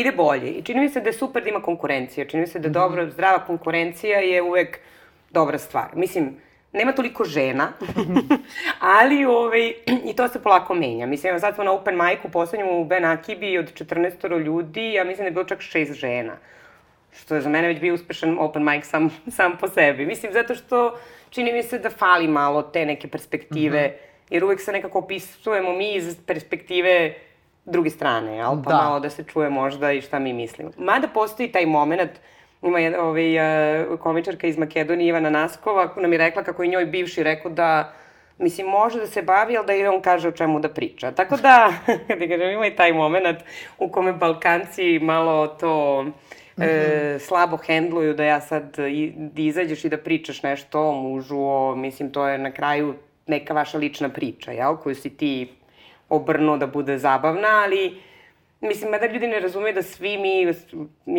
[0.00, 0.50] ide bolje.
[0.50, 2.26] I čini mi se da je super da ima konkurencija.
[2.26, 2.72] Čini mi se da mhm.
[2.72, 4.78] dobro, zdrava konkurencija je uvek
[5.30, 5.88] dobra stvar.
[5.94, 6.36] Mislim,
[6.72, 7.72] nema toliko žena,
[8.98, 9.72] ali ovaj,
[10.04, 11.06] i to se polako menja.
[11.06, 15.04] Mislim, evo sad smo na open mic-u poslednjom u Ben Akibi od 14 ljudi, ja
[15.04, 16.36] mislim da je bilo čak šest žena.
[17.16, 20.06] što je za mene već bio uspešan open mic sam, sam po sebi.
[20.06, 20.98] Mislim, zato što
[21.30, 24.30] čini mi se da fali malo te neke perspektive, mm -hmm.
[24.30, 27.14] jer uvek se nekako opisujemo mi iz perspektive
[27.66, 28.62] druge strane, jel?
[28.64, 28.76] Pa da.
[28.76, 30.70] malo da se čuje možda i šta mi mislimo.
[30.78, 32.10] Mada postoji taj moment,
[32.62, 36.86] ima jedna ovaj, uh, komičarka iz Makedonije, Ivana Naskova, nam je rekla kako je njoj
[36.86, 37.92] bivši rekao da
[38.38, 41.10] Mislim, može da se bavi, ali da i on kaže o čemu da priča.
[41.12, 41.72] Tako da,
[42.18, 43.38] da kažem, ima i taj moment
[43.78, 46.12] u kome Balkanci malo to mm
[46.56, 46.64] -hmm.
[46.64, 51.38] e, slabo hendluju da ja sad i, da izađeš i da pričaš nešto o mužu,
[51.38, 52.94] o, mislim, to je na kraju
[53.26, 54.76] neka vaša lična priča, jel?
[54.76, 55.48] Koju si ti
[56.08, 58.00] obrnuo da bude zabavna, ali
[58.60, 60.54] Mislim, mada ljudi ne razumeju da svi mi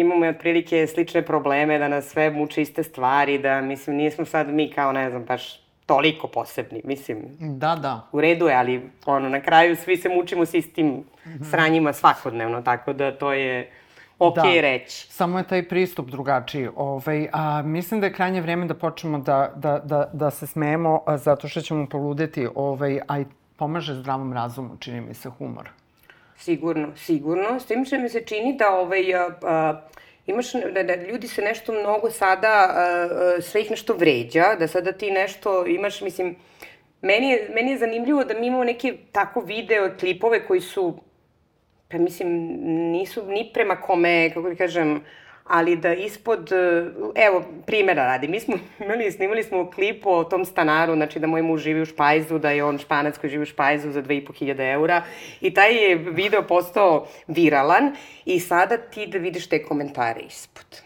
[0.01, 4.71] imamo otprilike slične probleme, da nas sve muče iste stvari, da, mislim, nismo sad mi
[4.71, 7.17] kao, ne znam, baš toliko posebni, mislim.
[7.39, 8.07] Da, da.
[8.11, 11.49] U redu je, ali ono, na kraju svi se mučimo s istim mm -hmm.
[11.51, 13.71] sranjima svakodnevno, tako da to je
[14.19, 14.61] ok da.
[14.61, 15.07] reći.
[15.11, 16.69] Samo je taj pristup drugačiji.
[16.75, 21.03] Ovaj, a, mislim da je krajnje vreme da počnemo da, da, da, da se smejemo
[21.15, 23.25] zato što ćemo poludeti, ovaj, a i
[23.57, 25.69] pomaže zdravom razumu, čini mi se, humor.
[26.37, 27.59] Sigurno, sigurno.
[27.59, 29.81] S tim što mi se čini da ovaj, a, a,
[30.25, 34.91] imaš, da, da ljudi se nešto mnogo sada, uh, sve ih nešto vređa, da sada
[34.91, 36.35] ti nešto imaš, mislim,
[37.01, 40.99] meni je, meni je zanimljivo da mi imamo neke tako video, klipove koji su,
[41.89, 42.29] pa mislim,
[42.91, 45.01] nisu ni prema kome, kako da kažem, uh,
[45.49, 50.45] ali da ispod, e, evo, primjera radi, mi smo imali, snimali smo klip o tom
[50.45, 53.45] stanaru, znači da moj muž živi u Špajzu, da je on španac koji živi u
[53.45, 55.01] Špajzu za 2500 eura
[55.41, 60.81] i taj je video postao viralan i sada ti da vidiš te komentare ispod.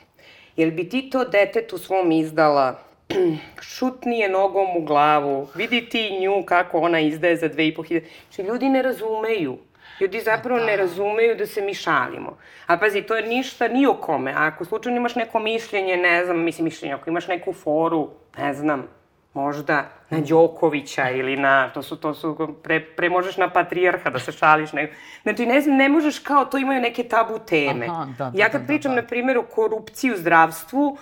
[0.55, 2.79] Jel bi ti to detetu svom izdala
[3.73, 8.01] šutni je nogom u glavu, vidi ti nju kako ona izdaje za 2500.
[8.29, 9.57] Znači, ljudi ne razumeju.
[10.01, 10.65] Ljudi zapravo da.
[10.65, 12.37] ne razumeju da se mi šalimo.
[12.67, 14.31] A pazi, to je ništa ni o kome.
[14.31, 18.53] A ako slučajno imaš neko mišljenje, ne znam, mislim mišljenje, ako imaš neku foru, ne
[18.53, 18.87] znam,
[19.33, 24.19] možda na Đokovića ili na, to su, to su, pre, pre možeš na patrijarha da
[24.19, 24.73] se šališ.
[24.73, 24.91] Ne,
[25.23, 27.85] znači, ne znam, ne možeš kao, to imaju neke tabu teme.
[27.85, 29.01] Aha, da, da, ja kad da, pričam, da, da.
[29.01, 30.97] na primjer, o korupciji u zdravstvu,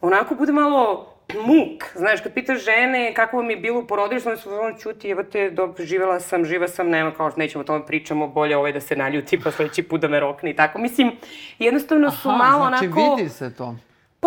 [0.00, 1.84] onako bude malo muk.
[1.94, 5.22] Znaš, kad pitaš žene kako vam je bilo u porodilištu, onda su ono čuti, evo
[5.22, 8.72] te, do, živela sam, živa sam, nema kao što nećemo o tome pričamo, bolje ovaj
[8.72, 10.78] da se naljuti pa sledeći put da me rokne i tako.
[10.78, 11.12] Mislim,
[11.58, 13.00] jednostavno su Aha, malo znači onako...
[13.00, 13.74] Aha, vidi se to.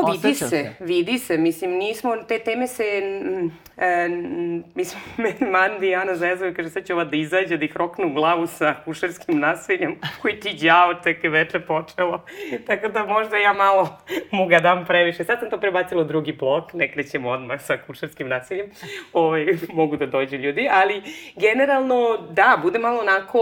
[0.01, 2.83] Pa vidi se, se, vidi se, mislim, nismo, te teme se,
[3.77, 4.09] e,
[4.75, 5.01] mislim,
[5.53, 8.47] Mandi i Ana zezaju, kaže, sad će ova da izađe, da ih roknu u glavu
[8.47, 12.25] sa kušarskim nasiljem, koji ti djavo, tek je veče počelo.
[12.67, 13.97] Tako da možda ja malo
[14.31, 15.23] mu ga dam previše.
[15.23, 18.71] Sad sam to prebacila u drugi blok, ne krećemo odmah sa kušarskim nasiljem,
[19.13, 21.01] ovaj, mogu da dođe ljudi, ali
[21.35, 23.39] generalno, da, bude malo onako,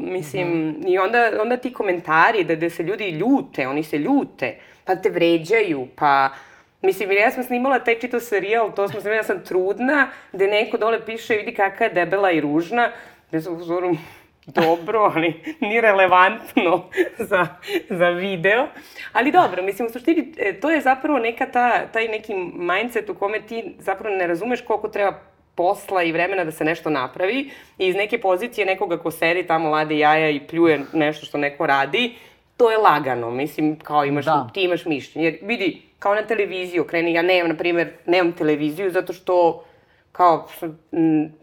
[0.00, 0.92] mislim, mm -hmm.
[0.92, 4.56] i onda, onda ti komentari, da, da se ljudi ljute, oni se ljute,
[4.90, 6.30] pa te vređaju, pa...
[6.82, 10.78] Mislim, ja sam snimala taj čito serijal, to smo snimala, ja sam trudna, gde neko
[10.78, 12.90] dole piše, vidi kakva je debela i ružna,
[13.42, 13.98] sam uzorom,
[14.46, 16.88] dobro, ali ni relevantno
[17.30, 17.46] za,
[17.90, 18.66] za video.
[19.12, 23.14] Ali dobro, mislim, u suštini, e, to je zapravo neka ta, taj neki mindset u
[23.14, 25.20] kome ti zapravo ne razumeš koliko treba
[25.54, 29.70] posla i vremena da se nešto napravi i iz neke pozicije nekoga ko sedi tamo
[29.70, 32.14] lade jaja i pljuje nešto što neko radi,
[32.60, 34.48] to je lagano, mislim, kao imaš, da.
[34.54, 35.26] ti imaš mišljenje.
[35.26, 39.64] Jer vidi, kao na televiziju kreni, ja nemam, na primjer, nemam televiziju zato što
[40.12, 40.48] kao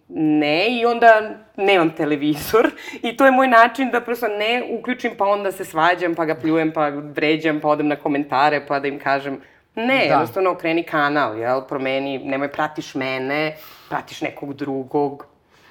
[0.09, 2.69] ne i onda nemam televizor
[3.07, 6.35] i to je moj način da prosto ne uključim pa onda se svađam pa ga
[6.35, 9.41] pljujem pa vređam pa odem na komentare pa da im kažem
[9.75, 10.13] ne, da.
[10.13, 13.55] jednostavno okreni kanal, jel, promeni, nemoj pratiš mene,
[13.89, 15.25] pratiš nekog drugog,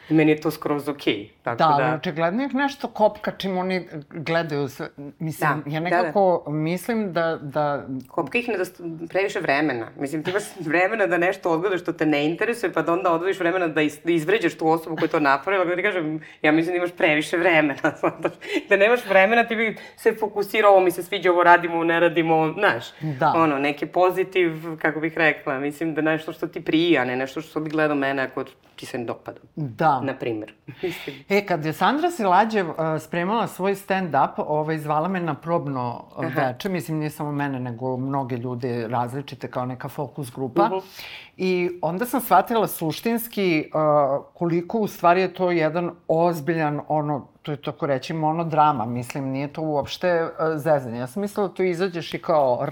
[0.08, 1.14] meni je to skroz okej.
[1.14, 1.28] Okay.
[1.54, 1.94] Tako da, da...
[1.94, 4.88] očigledno ih nešto kopka čim oni gledaju sve.
[5.18, 6.56] Mislim, da, ja nekako da, da.
[6.56, 7.38] mislim da...
[7.42, 7.86] da...
[8.08, 9.88] Kopka ih ne dosta, previše vremena.
[9.98, 13.40] Mislim, ti imaš vremena da nešto odgledaš što te ne interesuje, pa da onda odvojiš
[13.40, 15.64] vremena da, da izvređaš tu osobu koja je to napravila.
[15.64, 17.92] Da ti kažem, ja mislim da imaš previše vremena.
[18.68, 22.52] da nemaš vremena, ti bi se fokusirao, ovo mi se sviđa, ovo radimo, ne radimo,
[22.58, 22.84] znaš.
[23.00, 23.32] Da.
[23.36, 27.60] Ono, neki pozitiv, kako bih rekla, mislim da nešto što ti prija, ne nešto što
[27.60, 28.44] bi gledao mene ako
[28.76, 29.40] ti se ne dopada.
[29.56, 30.00] Da.
[30.00, 30.52] Na primer.
[31.28, 36.04] e, kad je Sandra Silađev uh, spremala svoj stand-up, ovaj, zvala me na probno
[36.36, 40.62] veče, mislim, nije samo mene, nego mnoge ljude različite, kao neka fokus grupa.
[40.62, 40.76] Uh mhm.
[40.76, 41.04] -huh.
[41.36, 47.52] I onda sam shvatila suštinski uh, koliko u stvari je to jedan ozbiljan, ono, to
[47.52, 50.98] je tako reći monodrama, mislim, nije to uopšte uh, zezanje.
[50.98, 52.66] Ja sam mislila da tu izađeš i kao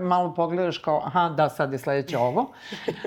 [0.00, 2.50] malo pogledaš kao, aha, da, sad je sledeće ovo.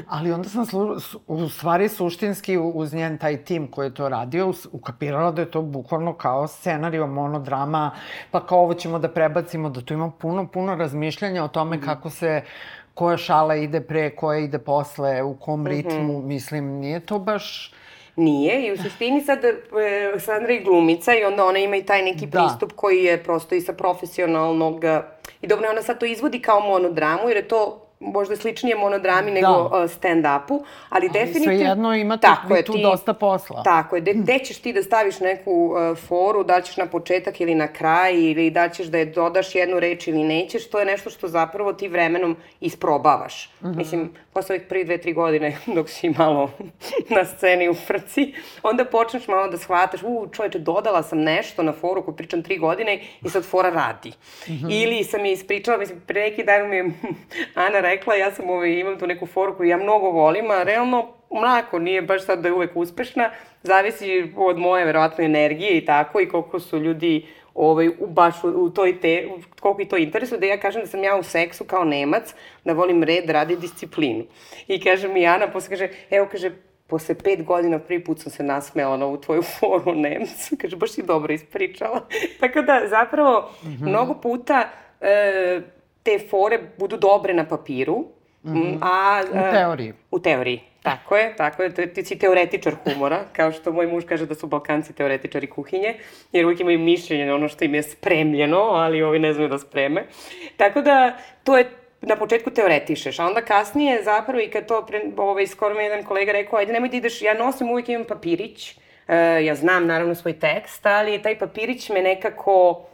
[0.07, 0.95] Ali onda sam slu,
[1.27, 5.61] u stvari suštinski uz njen taj tim koji je to radio, ukapirala da je to
[5.61, 7.91] bukvalno kao scenario, monodrama,
[8.31, 12.09] pa kao ovo ćemo da prebacimo, da tu ima puno, puno razmišljanja o tome kako
[12.09, 12.41] se
[12.93, 16.23] koja šala ide pre, koja ide posle, u kom ritmu, mm -hmm.
[16.23, 17.73] mislim, nije to baš
[18.16, 19.55] Nije i u suštini sad e,
[20.20, 22.39] Sandra je glumica i onda ona ima i taj neki da.
[22.39, 24.84] pristup koji je prosto i sa profesionalnog
[25.41, 29.36] i dobro ona sad to izvodi kao monodramu jer je to možda sličnije monodrami da.
[29.36, 31.45] nego uh, stand-upu, ali, ali definitivno...
[31.45, 33.64] svejedno imate tako je, tu ti, dosta posla.
[33.64, 37.41] Tako je, de, gde ćeš ti da staviš neku uh, foru, da ćeš na početak
[37.41, 40.86] ili na kraj, ili da ćeš da je dodaš jednu reč ili nećeš, to je
[40.86, 43.49] nešto što zapravo ti vremenom isprobavaš.
[43.60, 43.74] Uh mhm.
[43.74, 43.78] -huh.
[43.78, 46.51] Mislim, posle ovih prvi dve, tri godine, dok si malo
[47.10, 48.34] na sceni u frci,
[48.64, 52.58] onda počneš malo da shvataš, u, čoveče, dodala sam nešto na foru koju pričam tri
[52.58, 54.10] godine i sad fora radi.
[54.10, 54.66] Uh mhm.
[54.66, 54.84] -huh.
[54.84, 56.84] Ili sam je ispričala, mislim, pre neki dan mi je
[57.66, 61.07] Ana rekla, ja sam ovaj, imam tu neku foru koju ja mnogo volim, a realno
[61.29, 63.29] mlako, nije baš sad da je uvek uspešna,
[63.63, 68.47] zavisi od moje verovatno energije i tako i koliko su ljudi ovaj, u, baš u,
[68.47, 69.27] u toj te,
[69.59, 72.33] koliko i to interesuje, da ja kažem da sam ja u seksu kao Nemac,
[72.65, 74.23] da volim red, radi disciplinu.
[74.67, 76.51] I kaže mi Ana, posle kaže, evo kaže,
[76.87, 80.55] posle pet godina prvi put sam se nasmela na ovu tvoju foru Nemcu.
[80.61, 82.07] Kaže, baš si dobro ispričala.
[82.39, 83.89] Tako da, zapravo, mm -hmm.
[83.89, 84.69] mnogo puta
[85.01, 85.61] e,
[86.04, 88.06] te fore budu dobre na papiru,
[88.43, 88.78] mm -hmm.
[88.82, 89.22] a...
[89.32, 89.93] U teoriji.
[90.12, 90.62] U teoriji.
[90.84, 94.47] Tako je, tako je, ti si teoretičar humora, kao što moj muž kaže da su
[94.47, 95.93] Balkanci teoretičari kuhinje,
[96.32, 99.60] jer uvijek imaju mišljenje na ono što im je spremljeno, ali ovi ne znaju da
[99.60, 100.06] spreme.
[100.58, 101.70] Tako da, to je
[102.01, 106.04] na početku teoretišeš, a onda kasnije zapravo i kad to, pre, ovaj, skoro mi jedan
[106.04, 110.16] kolega rekao, ajde nemoj da ideš, ja nosim uvijek imam papirić, uh, ja znam naravno
[110.16, 112.86] svoj tekst, ali taj papirić me nekako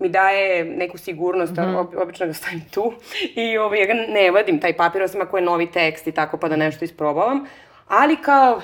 [0.00, 2.02] mi daje neku sigurnost, mm -hmm.
[2.02, 2.92] obično ga stavim tu
[3.34, 6.36] i ovaj, ja ga ne vadim, taj papir, osim ako je novi tekst i tako
[6.36, 7.46] pa da nešto isprobavam,
[7.88, 8.60] ali kao,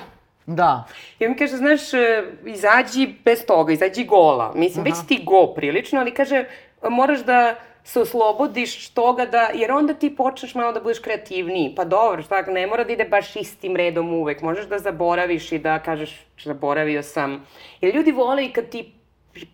[0.47, 0.83] Da.
[1.19, 4.53] I on mi kaže, znaš, e, izađi bez toga, izađi gola.
[4.55, 4.89] Mislim, Aha.
[4.89, 6.45] već ti go prilično, ali kaže,
[6.89, 11.73] moraš da se oslobodiš toga da, jer onda ti počneš malo da budeš kreativniji.
[11.75, 14.41] Pa dobro, šta, ne mora da ide baš istim redom uvek.
[14.41, 17.45] Možeš da zaboraviš i da kažeš, zaboravio sam.
[17.81, 18.93] Jer ljudi vole i kad ti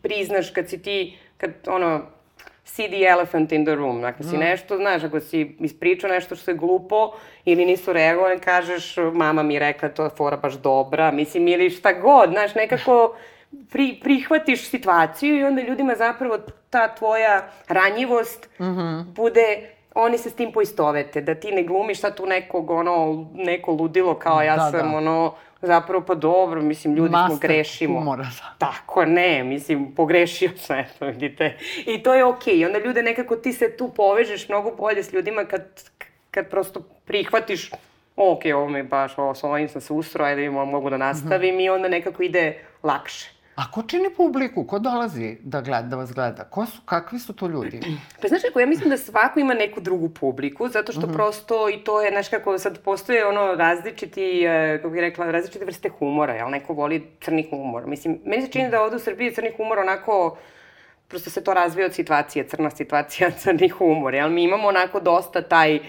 [0.01, 2.01] priznaš, kad si ti kad, ono,
[2.63, 4.01] see the elephant in the room.
[4.01, 4.39] Dakle, si mm.
[4.39, 7.11] nešto, znaš, ako si ispričao nešto što je glupo
[7.45, 11.93] ili nisu reagovali, kažeš, mama mi rekla to je fora baš dobra, mislim, ili šta
[11.93, 13.15] god, znaš, nekako
[13.71, 16.37] pri, prihvatiš situaciju i onda ljudima zapravo
[16.69, 19.03] ta tvoja ranjivost mm -hmm.
[19.03, 23.71] bude oni se s tim poistovete, da ti ne glumiš sad tu nekog, ono, neko
[23.71, 24.97] ludilo kao ja da, sam, da.
[24.97, 25.33] ono,
[25.67, 27.99] zapravo pa dobro, mislim, ljudi Master smo grešimo.
[27.99, 28.67] humora, da.
[28.67, 31.57] Tako, ne, mislim, pogrešio sam, eto, vidite.
[31.85, 32.65] I to je okej, okay.
[32.65, 35.61] onda ljude nekako ti se tu povežeš mnogo bolje s ljudima kad,
[36.31, 37.69] kad prosto prihvatiš
[38.15, 41.57] ok, ovo mi baš, ovo, s ovim sam se ustro, ajde mogu da nastavim mm
[41.57, 41.65] -hmm.
[41.65, 43.29] i onda nekako ide lakše.
[43.55, 44.63] A ko čini publiku?
[44.65, 46.43] Ko dolazi da, gleda, da vas gleda?
[46.43, 47.79] Ko su, kakvi su to ljudi?
[48.21, 51.13] Pa znaš kako, ja mislim da svako ima neku drugu publiku, zato što mm -hmm.
[51.13, 55.65] prosto i to je, znaš kako, sad postoje ono različiti, uh, kako bih rekla, različite
[55.65, 56.49] vrste humora, jel?
[56.49, 57.87] Neko voli crni humor.
[57.87, 60.37] Mislim, meni se čini da ovde u Srbiji crni humor onako
[61.07, 64.29] prosto se to razvija od situacije, crna situacija, crni humor, jel?
[64.29, 65.79] Mi imamo onako dosta taj,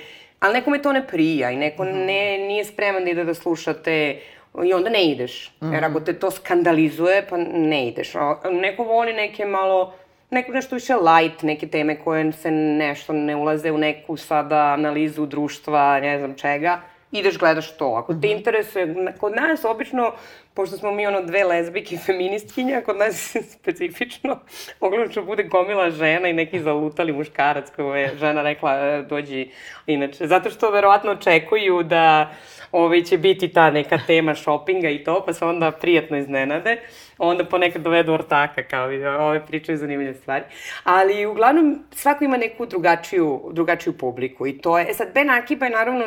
[0.40, 2.06] ali nekome to ne prija i neko mm -hmm.
[2.06, 4.20] ne, nije spreman da ide da slušate
[4.62, 5.52] i onda ne ideš.
[5.60, 5.74] Mm -hmm.
[5.74, 8.14] Jer ako te to skandalizuje, pa ne ideš.
[8.14, 9.94] A neko voli neke malo,
[10.30, 15.26] neko nešto više light, neke teme koje se nešto ne ulaze u neku sada analizu
[15.26, 16.80] društva, ne znam čega,
[17.12, 17.86] ideš gledaš to.
[17.86, 18.36] Ako te mhm.
[18.36, 20.12] interesuje, kod nas obično,
[20.54, 24.38] pošto smo mi ono dve lezbike feministkinja, kod nas specifično,
[24.80, 29.50] ogledno bude gomila žena i neki zalutali muškarac koji je žena rekla e, dođi
[29.86, 30.26] inače.
[30.26, 32.34] Zato što verovatno očekuju da
[32.72, 36.80] ovaj, će biti ta neka tema shoppinga i to, pa se onda prijatno iznenade.
[37.18, 40.44] Onda ponekad dovedu ortaka, kao vidi, ove pričaju zanimljive stvari.
[40.84, 45.66] Ali uglavnom svako ima neku drugačiju, drugačiju publiku i to je, e sad Ben Akiba
[45.66, 46.04] je naravno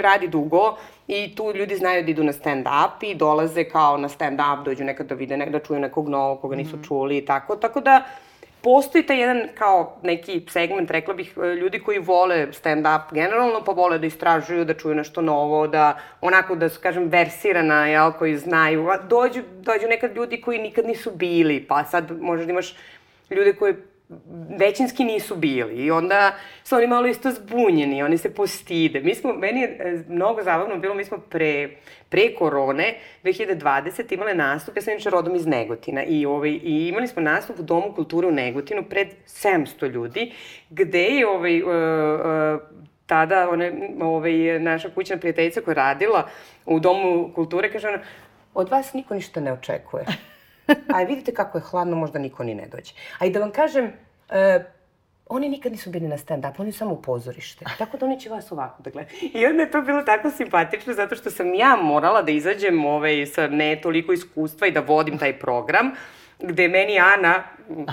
[0.00, 0.76] radi dugo,
[1.08, 5.06] I tu ljudi znaju da idu na stand-up i dolaze kao na stand-up, dođu nekad
[5.06, 6.88] da vide, da čuju nekog novog koga nisu mm -hmm.
[6.88, 7.56] čuli i tako.
[7.56, 8.02] Tako da,
[8.62, 13.72] postoji taj jedan kao neki segment, rekla bih, e, ljudi koji vole stand-up generalno, pa
[13.72, 18.36] vole da istražuju, da čuju nešto novo, da onako da su, kažem, versirana, jel, koji
[18.36, 18.88] znaju.
[19.08, 22.76] Dođu, dođu nekad ljudi koji nikad nisu bili, pa sad možda imaš
[23.30, 23.74] ljude koji
[24.58, 26.32] većinski nisu bili i onda
[26.64, 29.00] su oni malo isto zbunjeni, oni se postide.
[29.00, 31.70] Mi smo, meni je e, mnogo zabavno bilo, mi smo pre,
[32.08, 32.94] pre korone
[33.24, 37.58] 2020 imale nastup, ja sam inače rodom iz Negotina i, ovaj, i imali smo nastup
[37.58, 40.32] u Domu kulture u Negotinu pred 700 ljudi,
[40.70, 42.60] gde je ovaj, uh, uh,
[43.06, 46.28] tada one, ovaj, naša kućna prijateljica koja je radila
[46.66, 47.98] u Domu kulture, kaže ona,
[48.54, 50.04] od vas niko ništa ne očekuje.
[50.94, 52.92] A vidite kako je hladno, možda niko ni ne dođe.
[53.18, 53.92] A i da vam kažem,
[54.30, 54.64] e,
[55.28, 57.64] oni nikad nisu bili na stand-up, oni samo u pozorište.
[57.78, 59.18] Tako da oni će vas ovako da gledaju.
[59.34, 63.26] I onda je to bilo tako simpatično zato što sam ja morala da izađem ovaj,
[63.26, 65.90] sa ne toliko iskustva i da vodim taj program,
[66.38, 67.42] gde meni Ana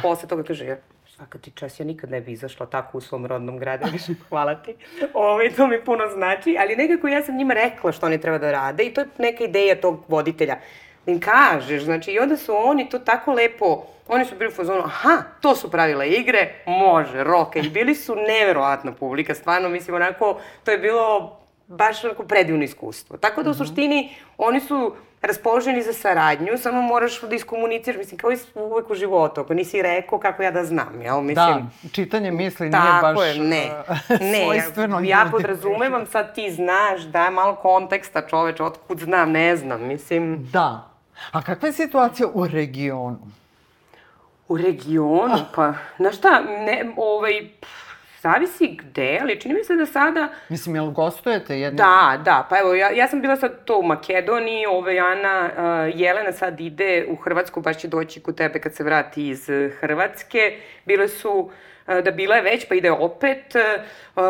[0.01, 0.77] posle toga kaže,
[1.15, 4.55] svaka ti čas, ja nikad ne bi izašla tako u svom rodnom gradu, više hvala
[4.55, 4.75] ti.
[5.13, 8.37] Ove, ovaj, to mi puno znači, ali nekako ja sam njima rekla što oni treba
[8.37, 10.55] da rade i to je neka ideja tog voditelja
[11.05, 14.81] im kažeš, znači i onda su oni to tako lepo, oni su bili u fazonu,
[14.85, 20.39] aha, to su pravila igre, može, roke, i bili su neverovatna publika, stvarno, mislim, onako,
[20.63, 21.37] to je bilo
[21.67, 23.17] baš onako predivno iskustvo.
[23.17, 23.57] Tako da u mhm.
[23.57, 28.95] suštini oni su raspoloženi za saradnju, samo moraš da iskomuniciraš, mislim, kao i uvek u
[28.95, 31.21] životu, ako nisi rekao kako ja da znam, jel?
[31.21, 33.71] Mislim, da, čitanje misli nije baš je, ne,
[34.31, 34.99] ne, svojstveno.
[34.99, 40.47] Ja, ja podrazumevam, sad ti znaš, daj malo konteksta čoveče, otkud znam, ne znam, mislim...
[40.51, 40.94] Da,
[41.31, 43.19] A kakva je situacija u regionu?
[44.47, 45.37] U regionu?
[45.55, 47.49] Pa, znaš šta, ne, ovaj,
[48.21, 50.27] zavisi gde, ali čini mi se da sada...
[50.49, 51.77] Mislim, jel gostujete jedno?
[51.77, 55.99] Da, da, pa evo, ja, ja sam bila sad to u Makedoniji, ove, Ana, uh,
[55.99, 59.49] Jelena sad ide u Hrvatsku, baš će doći kod tebe kad se vrati iz
[59.79, 60.59] Hrvatske.
[60.85, 61.51] Bile su uh,
[61.87, 64.21] da bila je već, pa ide opet, uh,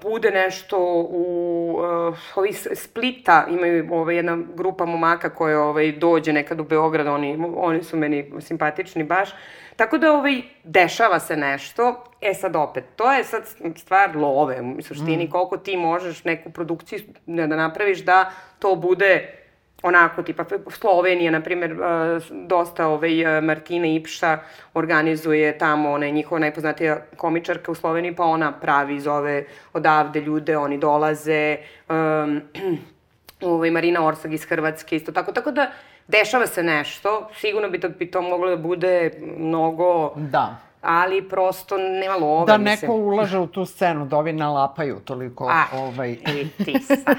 [0.00, 0.78] bude nešto
[1.10, 1.78] u
[2.08, 7.44] uh, ovi Splita, imaju ovaj, jedna grupa momaka koja ovaj, dođe nekad u Beograd, oni,
[7.56, 9.30] oni su meni simpatični baš,
[9.76, 13.42] Tako da ovaj, dešava se nešto, e sad opet, to je sad
[13.76, 15.30] stvar love, u suštini, mm.
[15.30, 19.41] koliko ti možeš neku produkciju da napraviš da to bude
[19.82, 21.76] onako, tipa Slovenija, na primjer,
[22.30, 24.38] dosta ovaj, Martina Ipša
[24.74, 30.56] organizuje tamo, ona je njihova najpoznatija komičarka u Sloveniji, pa ona pravi, zove odavde ljude,
[30.56, 31.56] oni dolaze,
[31.88, 32.40] um,
[33.52, 35.70] ovaj, Marina Orsag iz Hrvatske isto tako, tako da
[36.08, 40.12] dešava se nešto, sigurno bi to, bi to moglo da bude mnogo...
[40.16, 42.46] Da ali prosto nema love.
[42.46, 42.90] Da neko mislim.
[42.90, 45.48] ulaže u tu scenu, da ovi nalapaju toliko.
[45.50, 46.10] Ah, ovaj...
[46.10, 47.16] i ti sad.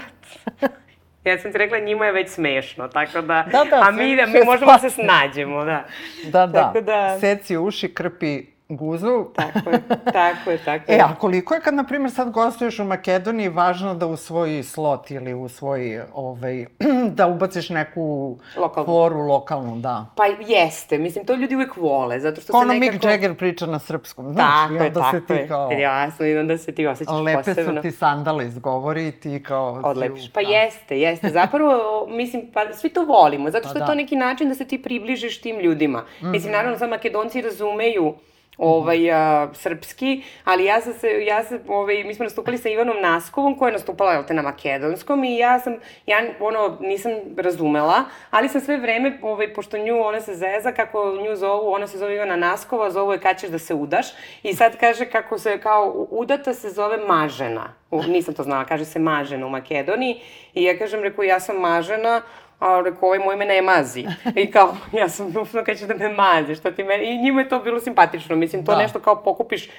[1.24, 3.46] Ja sam ti rekla, njima je već smešno, tako da...
[3.52, 5.86] Da, da, a mi, da, mi možemo da se snađemo, da.
[6.24, 6.62] Da, da.
[6.62, 7.20] Tako da...
[7.20, 9.26] Seci uši, krpi guzu.
[9.36, 9.82] Tako je,
[10.14, 10.98] tako je, tako je.
[10.98, 14.64] E, a koliko je kad, na primjer, sad gostuješ u Makedoniji, važno da u svoj
[14.64, 16.66] slot ili u svoj, ovaj,
[17.18, 18.86] da ubaciš neku lokalnu.
[18.86, 20.06] foru lokalnu, da.
[20.16, 22.92] Pa jeste, mislim, to ljudi uvek vole, zato što se nekako...
[22.94, 25.72] Mick Jagger priča na srpskom, znaš, tako i onda je, se ti kao...
[25.72, 27.74] Jasno, i onda se ti osjećaš lepe posebno.
[27.74, 29.82] Lepe su ti sandale izgovori i ti kao...
[29.84, 31.30] Odlepiš, pa jeste, jeste.
[31.30, 33.86] Zapravo, mislim, pa svi to volimo, zato što pa, da.
[33.86, 36.00] je to neki način da se ti približiš tim ljudima.
[36.00, 36.32] Mm -hmm.
[36.32, 38.14] Mislim, naravno, sad Makedonci razumeju
[38.58, 43.02] ovaj, a, srpski, ali ja sam se, ja sam, ovaj, mi smo nastupali sa Ivanom
[43.02, 45.76] Naskovom, koja je nastupala, jel te, na makedonskom i ja sam,
[46.06, 51.18] ja, ono, nisam razumela, ali sam sve vreme, ovaj, pošto nju, ona se zeza, kako
[51.30, 54.08] nju zovu, ona se zove Ivana Naskova, zovu je kad ćeš da se udaš,
[54.44, 58.86] i sad kaže kako se, kao, udata se zove mažena, u, nisam to znala, kaže
[58.86, 60.22] se mažena u Makedoniji,
[60.54, 62.22] i ja kažem, rekao, ja sam mažena,
[62.64, 64.06] a rekao, ovaj moj me ne mazi.
[64.36, 67.04] I kao, ja sam ufno kad ćeš da me mazi, šta ti meni...
[67.06, 68.78] I njima je to bilo simpatično, mislim, to da.
[68.78, 69.70] nešto kao pokupiš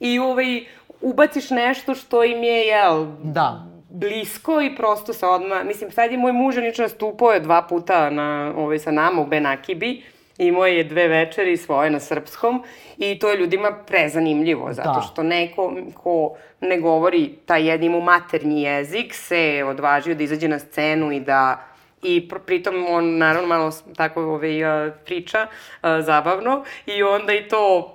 [0.00, 0.64] i ovaj,
[1.00, 6.18] ubaciš nešto što im je, jel, da blisko i prosto se odmah, mislim, sad je
[6.18, 10.02] moj muž niče nastupao je dva puta na, ovaj, sa nama u Benakibi,
[10.38, 12.62] imao je dve večeri svoje na srpskom
[12.98, 15.00] i to je ljudima prezanimljivo, zato da.
[15.00, 20.58] što neko ko ne govori taj jedni mu maternji jezik se odvažio da izađe na
[20.58, 21.73] scenu i da
[22.04, 25.46] i pritom on naravno malo tako ovaj, priča
[25.82, 27.94] zabavno i onda i to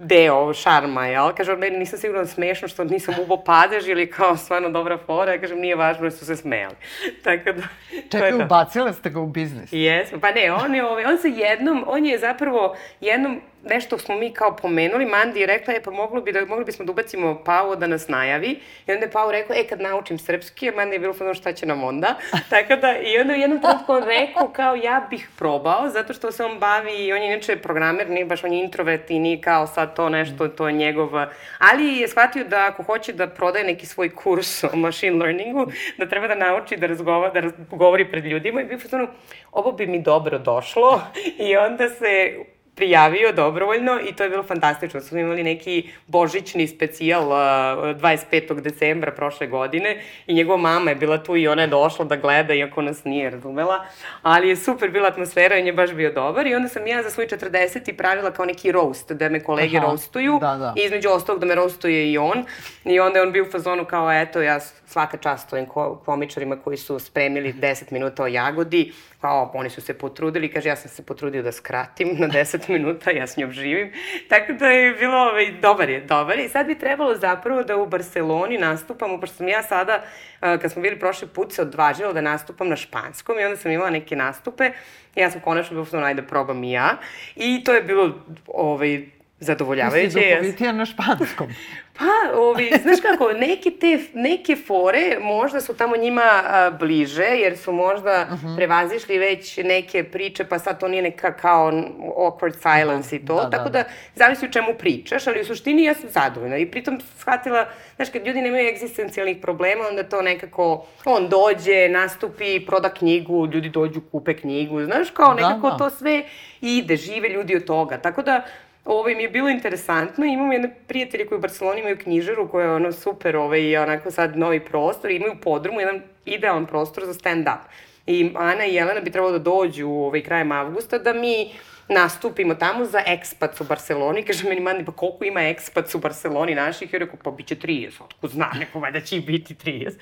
[0.00, 1.32] deo šarma, jel?
[1.36, 5.32] Kaže, ne, nisam sigurno smešno što nisam ubo padež ili kao stvarno dobra fora.
[5.32, 6.74] Ja kažem, nije važno da su se smejali.
[7.24, 7.62] Tako da...
[8.10, 9.72] Čekaj, ubacile ste ga u biznis?
[9.72, 14.16] Jesmo, pa ne, on je, ovaj, on se jednom, on je zapravo jednom nešto smo
[14.16, 17.42] mi kao pomenuli, Mandi je rekla, e pa mogli, bi da, mogli bismo da ubacimo
[17.44, 18.60] Pao da nas najavi.
[18.86, 21.52] I onda je Pao rekao, e kad naučim srpski, a Mandi je bilo fano šta
[21.52, 22.14] će nam onda.
[22.50, 26.32] Tako da, i onda u jednom trenutku on rekao kao ja bih probao, zato što
[26.32, 29.66] se on bavi, on je inače programer, nije baš on je introvert i nije kao
[29.66, 31.10] sad to nešto, to je njegov,
[31.58, 35.66] ali je shvatio da ako hoće da prodaje neki svoj kurs o machine learningu,
[35.98, 39.08] da treba da nauči da razgovara, da govori pred ljudima i bio fano,
[39.52, 41.00] ovo bi mi dobro došlo
[41.48, 42.34] i onda se
[42.80, 45.00] prijavio dobrovoljno i to je bilo fantastično.
[45.00, 48.60] Smo imali neki božićni specijal uh, 25.
[48.60, 52.54] decembra prošle godine i njegova mama je bila tu i ona je došla da gleda,
[52.54, 53.84] iako nas nije razumela,
[54.22, 57.02] ali je super bila atmosfera i on je baš bio dobar i onda sam ja
[57.02, 57.96] za svoj 40.
[57.96, 60.74] pravila kao neki roast, da me kolege Aha, roastuju da, da.
[60.76, 62.44] i između ostalog da me roastuje i on
[62.84, 66.56] i onda je on bio u fazonu kao eto ja svaka čast ovim ko komičarima
[66.56, 70.90] koji su spremili 10 minuta o jagodi, kao oni su se potrudili, kaže ja sam
[70.90, 73.92] se potrudio da skratim na 10 minuta, ja s njom živim,
[74.28, 76.44] tako da je bilo, ovaj, dobar je, dobar je.
[76.44, 80.02] I sad bi trebalo zapravo da u Barceloni nastupamo, pošto sam ja sada,
[80.40, 83.90] kad smo bili prošli put, se odvažila da nastupam na španskom i onda sam imala
[83.90, 84.70] neke nastupe,
[85.14, 86.96] ja sam konačno bilo što najde probam i ja,
[87.36, 88.14] i to je bilo,
[88.46, 89.06] ovaj,
[89.40, 90.10] zadovoljavajuće.
[90.10, 91.48] Si duhovitija na španskom.
[91.98, 97.58] Pa, ovi, znaš kako, neke te, neke fore možda su tamo njima a, bliže, jer
[97.58, 98.56] su možda uh -huh.
[98.56, 101.72] prevazišli već neke priče, pa sad to nije neka kao
[102.16, 105.84] awkward silence i to, da, tako da, da, zavisi u čemu pričaš, ali u suštini
[105.84, 107.66] ja sam zadovoljna i pritom shvatila,
[107.96, 113.68] znaš, kad ljudi nemaju egzistencijalnih problema, onda to nekako, on dođe, nastupi, proda knjigu, ljudi
[113.68, 115.78] dođu, kupe knjigu, znaš, kao da, nekako da, da.
[115.78, 116.22] to sve
[116.60, 118.42] ide, žive ljudi od toga, tako da,
[118.90, 120.24] ovaj, mi je bilo interesantno.
[120.24, 124.36] Imamo jedne prijatelje koji u Barceloni imaju knjižaru koja je ono super, ovaj, onako sad
[124.38, 125.10] novi prostor.
[125.10, 127.58] Imaju podrumu, jedan idealan prostor za stand-up.
[128.06, 131.52] I Ana i Jelena bi trebalo da dođu ovaj, krajem avgusta da mi
[131.88, 134.22] nastupimo tamo za ekspats u Barceloni.
[134.22, 136.94] Kaže meni, mani, pa koliko ima ekspats u Barceloni naših?
[136.94, 138.02] I rekao, pa bit će 30.
[138.04, 139.92] Otko zna, neko valjda će biti 30.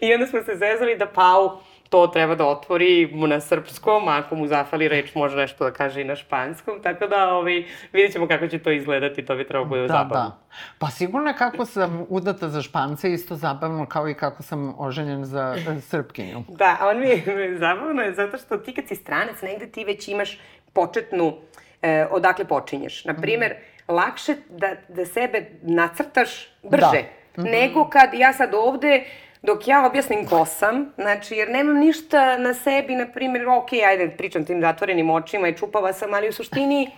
[0.00, 1.58] I onda smo se zezali da Pau
[1.92, 5.72] to treba da otvori mu na srpskom, a ako mu zafali reč može nešto da
[5.72, 9.46] kaže i na španskom, tako da ovaj, vidjet ćemo kako će to izgledati, to bi
[9.46, 10.28] trebalo bude da, zabavno.
[10.28, 10.38] Da.
[10.78, 15.56] Pa sigurno kako sam udata za špance, isto zabavno kao i kako sam oženjen za
[15.80, 16.42] srpkinju.
[16.48, 20.08] Da, on mi je zabavno je zato što ti kad si stranac, negde ti već
[20.08, 20.38] imaš
[20.72, 21.34] početnu,
[21.82, 23.04] eh, odakle počinješ.
[23.04, 23.92] Naprimer, mm.
[23.92, 27.42] lakše da, da sebe nacrtaš brže, da.
[27.42, 27.50] Mm -hmm.
[27.50, 29.04] nego kad ja sad ovde
[29.42, 34.14] dok ja objasnim ko sam, znači, jer nemam ništa na sebi, na primjer, ok, ajde,
[34.18, 36.90] pričam tim zatvorenim očima i čupava sam, ali u suštini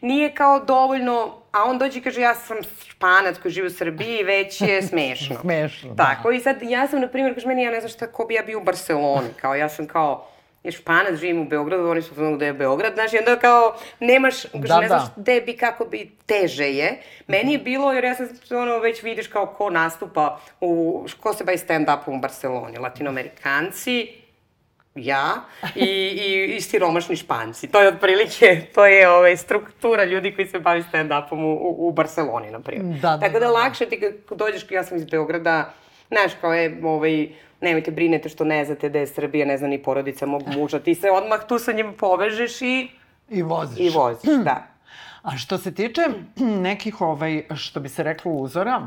[0.00, 2.56] nije kao dovoljno, a on dođe i kaže ja sam
[2.88, 5.36] španac koji živi u Srbiji, već je smešno.
[5.40, 6.04] smešno, da.
[6.04, 8.34] Tako, i sad ja sam, na primjer, kaže meni, ja ne znam šta, ko bi
[8.34, 10.28] ja bio u Barceloni, kao ja sam kao,
[10.66, 13.76] je Španac, živim u Beogradu, oni su znali da je Beograd, znaš, i onda kao
[14.00, 15.12] nemaš, da, ne znaš da.
[15.16, 16.98] gde bi, kako bi, teže je.
[17.26, 21.44] Meni je bilo, jer ja sam, ono, već vidiš kao ko nastupa, u, ko se
[21.44, 24.26] bavi stand-upom u Barceloni, latinoamerikanci,
[24.94, 25.34] ja
[25.74, 27.68] i, i, i siromašni španci.
[27.68, 31.92] To je otprilike, to je ovaj, struktura ljudi koji se bavi stand-upom u, u, u
[31.92, 33.00] Barceloni, na primjer.
[33.00, 33.52] Da, da, Tako da, da, da.
[33.52, 34.00] lakše ti
[34.30, 35.72] dođeš, ja sam iz Beograda,
[36.08, 37.28] znaš, kao je, ovaj,
[37.60, 40.94] nemojte brinete što ne znate da je Srbija, ne zna ni porodica mog muža, ti
[40.94, 42.88] se odmah tu sa njim povežeš i...
[43.28, 43.78] I voziš.
[43.80, 44.66] I voziš, da.
[45.22, 46.02] A što se tiče
[46.68, 48.86] nekih, ovaj, što bi se reklo, uzora,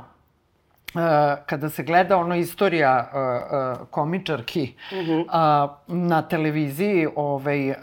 [0.93, 1.01] Uh,
[1.45, 5.69] kada se gleda ono istorija uh, uh, komičarki mm -hmm.
[5.87, 7.73] na televiziji, ovaj,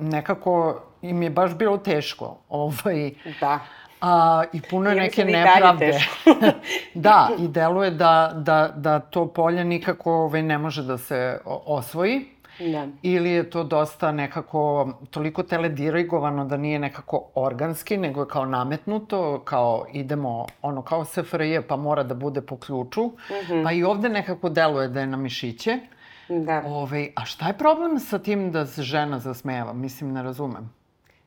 [0.00, 2.38] nekako im je baš bilo teško.
[2.48, 3.10] Ovaj,
[3.40, 3.60] da.
[4.00, 5.98] A, I puno je neke nepravde.
[6.94, 12.36] da, i deluje da, da, da to polje nikako ovaj, ne može da se osvoji.
[12.58, 12.86] Da.
[13.02, 19.40] Ili je to dosta nekako toliko teledirigovano da nije nekako organski, nego je kao nametnuto,
[19.44, 23.04] kao idemo, ono, kao SFRJ, pa mora da bude po ključu.
[23.04, 23.64] Mm -hmm.
[23.64, 25.78] Pa i ovde nekako deluje da je na mišiće.
[26.28, 26.62] Da.
[26.66, 29.72] Ove, ovaj, a šta je problem sa tim da se žena zasmeva?
[29.72, 30.72] Mislim, ne razumem.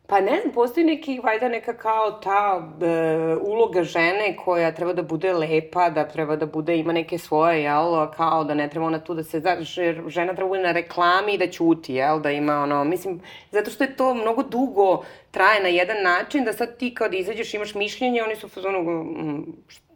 [0.09, 5.03] Pa ne znam, postoji neki, vajda neka kao ta e, uloga žene koja treba da
[5.03, 8.99] bude lepa, da treba da bude, ima neke svoje, jel, kao da ne treba ona
[8.99, 12.19] tu da se, znaš, jer žena treba da bude na reklami i da ćuti, jel,
[12.19, 16.53] da ima ono, mislim, zato što je to mnogo dugo traje na jedan način, da
[16.53, 19.45] sad ti kao da izađeš imaš mišljenje, oni su fazonu, mm,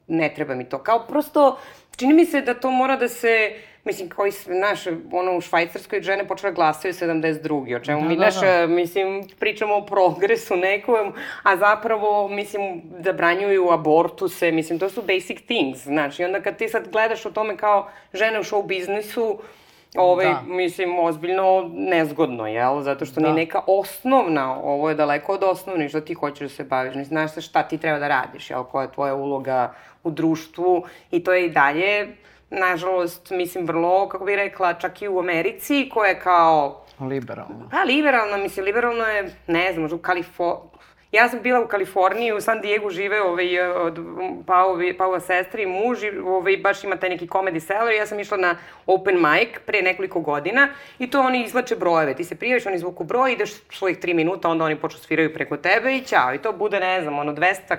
[0.08, 1.58] ne treba mi to, kao prosto,
[1.96, 3.54] čini mi se da to mora da se,
[3.84, 7.76] mislim, koji, naš, ono, u Švajcarskoj žene počele glasaju 72.
[7.76, 8.68] O čemu da, mi, da, naš, da.
[8.68, 11.14] mislim, pričamo o progresu nekom,
[11.44, 16.92] a zapravo, mislim, zabranjuju abortuse, mislim, to su basic things, znači, onda kad ti sad
[16.92, 19.40] gledaš o tome kao žene u show biznisu,
[19.96, 20.42] ovaj, da.
[20.46, 22.82] mislim, ozbiljno nezgodno, jel?
[22.82, 23.28] Zato što da.
[23.28, 27.04] ni neka osnovna, ovo je daleko od osnovnih, što ti hoćeš da se baviš, ne
[27.04, 28.64] znaš šta ti treba da radiš, jel?
[28.64, 29.74] Koja je tvoja uloga
[30.04, 32.16] u društvu i to je i dalje
[32.50, 36.86] nažalost, mislim, vrlo, kako bih rekla, čak i u Americi, koja je kao...
[37.00, 37.70] Liberalno.
[37.72, 40.74] Pa, liberalno, mislim, liberalno je, ne znam, možda u Kaliforniji,
[41.14, 44.00] Ja sam bila u Kaliforniji, u San Diego žive ovaj, od
[44.46, 48.06] Paovi, Paova sestra i muž, i, ovaj, baš ima taj neki comedy cellar i ja
[48.06, 50.70] sam išla na open mic pre nekoliko godina
[51.00, 52.14] i to oni izlače brojeve.
[52.14, 55.58] Ti se prijaviš, oni zvuku broj, ideš svojih tri minuta, onda oni počnu sviraju preko
[55.58, 56.34] tebe i ćao.
[56.34, 57.78] I to bude, ne znam, ono, 200,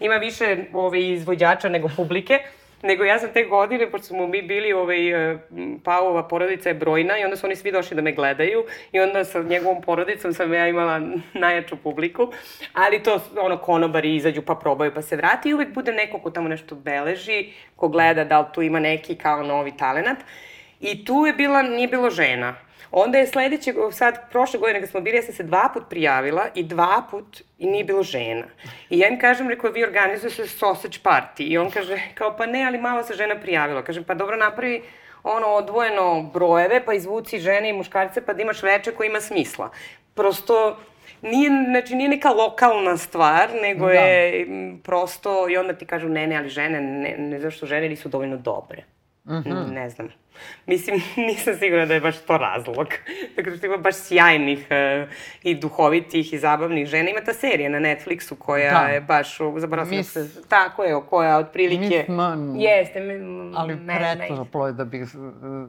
[0.00, 2.38] ima više ovaj, izvođača nego publike.
[2.84, 5.38] Nego ja sam te godine, pošto smo mi bili, ovaj, e,
[5.84, 9.24] Paova porodica je brojna i onda su oni svi došli da me gledaju i onda
[9.24, 11.00] sa njegovom porodicom sam ja imala
[11.34, 12.32] najjaču publiku,
[12.72, 16.30] ali to ono konobari izađu pa probaju pa se vrati i uvek bude neko ko
[16.30, 20.18] tamo nešto beleži, ko gleda da li tu ima neki kao novi talenat.
[20.80, 22.54] I tu je bila, nije bilo žena.
[22.96, 26.46] Onda je sledeće, sad, prošle godine kad smo bili, ja sam se dva put prijavila
[26.54, 28.46] i dva put i nije bilo žena.
[28.90, 31.42] I ja im kažem, rekao, vi organizujete sausage party.
[31.48, 33.82] I on kaže, kao, pa ne, ali malo se žena prijavila.
[33.82, 34.82] Kažem, pa dobro, napravi
[35.22, 39.70] ono odvojeno brojeve, pa izvuci žene i muškarce, pa da imaš veče koji ima smisla.
[40.14, 40.78] Prosto,
[41.22, 43.92] nije, znači, nije neka lokalna stvar, nego da.
[43.92, 44.46] je
[44.84, 48.36] prosto, i onda ti kažu, ne, ne, ali žene, ne, ne zašto žene nisu dovoljno
[48.36, 48.82] dobre.
[49.24, 49.72] Mm -hmm.
[49.72, 50.23] Ne znam.
[50.66, 52.86] Mislim, nisam sigurna da je baš to razlog.
[53.36, 55.10] Dakle, što ima baš sjajnih uh,
[55.42, 57.10] i duhovitih i zabavnih žena.
[57.10, 58.86] Ima ta serija na Netflixu koja da.
[58.86, 61.96] je baš, zaboravila da se, tako je, koja otprilike...
[61.98, 62.56] Miss Man.
[62.56, 63.00] Jeste.
[63.54, 63.78] Ali
[64.18, 65.08] pretoplo je da bih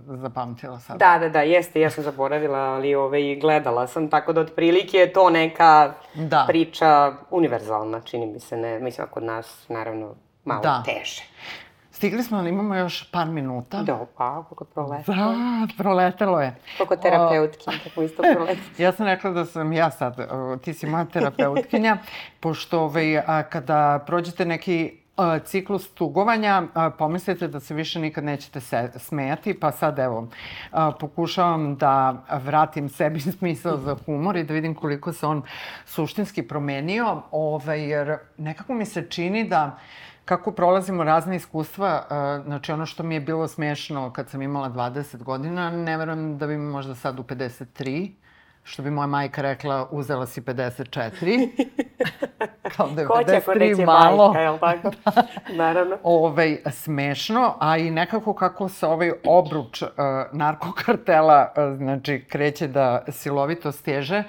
[0.08, 1.00] zapamtila sad.
[1.00, 4.98] Da, da, da, jeste, ja sam zaboravila, ali ove, i gledala sam, tako da otprilike
[4.98, 6.46] je to neka da.
[6.48, 10.84] priča univerzalna, čini mi se, ne, mislim, kod nas, naravno, malo da.
[10.86, 11.24] teže.
[11.96, 13.84] Stigli smo, ali imamo još par minuta.
[13.84, 15.18] Da, pa, kako proletelo.
[15.18, 16.56] Da, proletelo je.
[16.78, 18.68] Kako terapeutki, kako isto proletelo.
[18.86, 20.18] ja sam rekla da sam ja sad,
[20.62, 21.98] ti si moja terapeutkinja,
[22.40, 24.98] pošto ovaj, kada prođete neki
[25.44, 26.64] ciklus tugovanja,
[26.98, 30.28] pomislite da se više nikad nećete se, smejati, pa sad evo,
[31.00, 35.42] pokušavam da vratim sebi smisao za humor i da vidim koliko se on
[35.86, 39.78] suštinski promenio, ovaj, jer nekako mi se čini da
[40.26, 42.06] kako prolazimo razne iskustva,
[42.46, 46.48] znači ono što mi je bilo smešno kad sam imala 20 godina, ne verujem da
[46.48, 48.12] bi mi možda sad u 53,
[48.66, 51.50] što bi moja majka rekla, uzela si 54.
[52.76, 54.28] Kao da je Ko 53 malo.
[54.28, 54.92] Majka, jel tako?
[55.06, 55.24] da.
[55.54, 55.98] Naravno.
[56.04, 59.90] Ovaj, smešno, a i nekako kako se ovaj obruč uh,
[60.32, 64.24] narkokartela, uh, znači, kreće da silovito steže,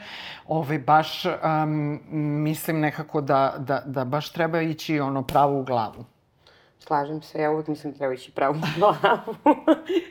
[0.49, 2.01] ovaj, baš um,
[2.43, 6.05] mislim nekako da, da, da baš treba ići ono pravo u glavu.
[6.79, 9.35] Slažem se, ja uvijek mislim da treba ići pravo u glavu.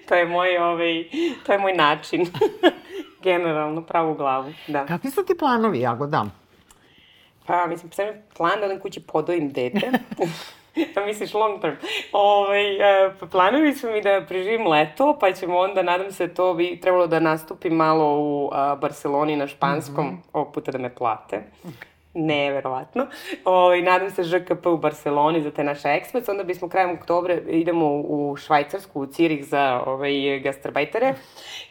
[0.07, 1.03] to je moj, ovaj,
[1.45, 2.25] to je moj način.
[3.25, 4.85] Generalno, pravo u glavu, da.
[4.85, 6.25] Kakvi su ti planovi, Jagoda?
[7.45, 8.05] Pa, mislim, sam
[8.37, 9.91] plan da odem kući podojim dete.
[10.95, 11.75] pa misliš long term.
[12.11, 16.79] Ovaj, uh, planovi su mi da preživim leto, pa ćemo onda, nadam se, to bi
[16.81, 20.29] trebalo da nastupi malo u uh, Barceloni na španskom, mm -hmm.
[20.33, 21.43] ovog puta da me plate.
[21.63, 23.07] Okay neverovatno.
[23.45, 27.85] Ovaj, nadam se ŽKP u Barceloni za te naše ekspres, onda bismo krajem oktobra idemo
[27.91, 31.13] u Švajcarsku, u Cirih za ovaj, gastarbajtere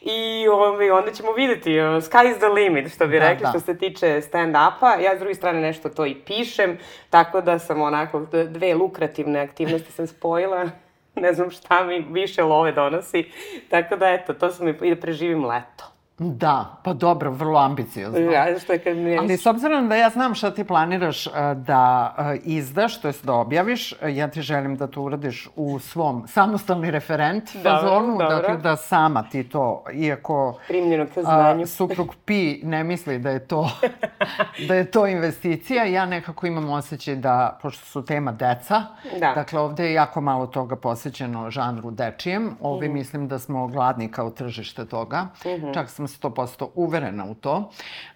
[0.00, 3.50] i ovaj, onda ćemo videti, uh, sky is the limit, što bi da, rekli, da.
[3.50, 5.04] što se tiče stand-upa.
[5.04, 6.78] Ja s druge strane nešto to i pišem,
[7.10, 10.70] tako da sam onako, dve lukrativne aktivnosti sam spojila
[11.16, 13.30] ne znam šta mi više love donosi.
[13.68, 15.93] Tako da, eto, to sam i da preživim leto.
[16.18, 18.18] Da, pa dobro, vrlo ambiciozno.
[18.18, 21.32] Ja, što je kad mi Ali s obzirom da ja znam šta ti planiraš uh,
[21.56, 25.78] da uh, izdaš, to jest da objaviš, uh, ja ti želim da to uradiš u
[25.78, 31.66] svom samostalni referent fazonu, dakle da sama ti to, iako Primljeno ka znanju.
[31.66, 33.70] suprug Pi ne misli da je to
[34.68, 38.82] da je to investicija, ja nekako imam osjećaj da, pošto su tema deca,
[39.20, 39.32] da.
[39.34, 42.92] dakle ovde je jako malo toga posvećeno žanru dečijem, ovde mm.
[42.92, 45.74] mislim da smo gladni kao tržište toga, mm -hmm.
[45.74, 47.70] čak sam sam 100% uverena u to,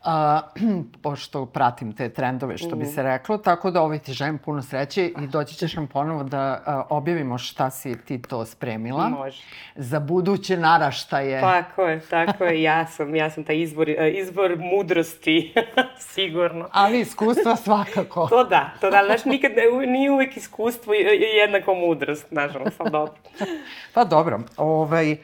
[0.04, 0.40] a,
[1.02, 5.06] pošto pratim te trendove, što bi se reklo, tako da ovaj ti želim puno sreće
[5.06, 9.08] i doći ćeš nam ponovo da a, objavimo šta si ti to spremila.
[9.08, 9.42] Može.
[9.76, 11.40] Za buduće naraštaje.
[11.40, 15.54] Tako je, tako je, ja sam, ja sam taj izvor, izvor mudrosti,
[16.14, 16.68] sigurno.
[16.72, 18.26] Ali iskustva svakako.
[18.28, 20.94] to da, to da, znaš, nikad ne, nije uvek iskustvo
[21.42, 23.14] jednako mudrost, nažalost, ali dobro.
[23.94, 25.16] pa dobro, ovaj...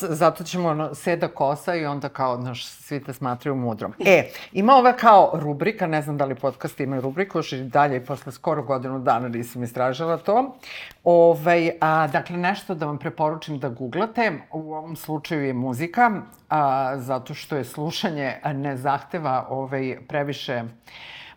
[0.00, 3.92] Zato ćemo ono, seda kosa i onda kao, znaš, svi te smatraju mudrom.
[4.06, 8.04] E, ima ova kao rubrika, ne znam da li podcast ima rubriku, još i dalje,
[8.04, 10.56] posle skoro godinu dana nisam istražila to.
[11.04, 16.10] Ovaj, a, dakle, nešto da vam preporučim da googlate, u ovom slučaju je muzika,
[16.48, 20.62] a, zato što je slušanje ne zahteva ovaj, previše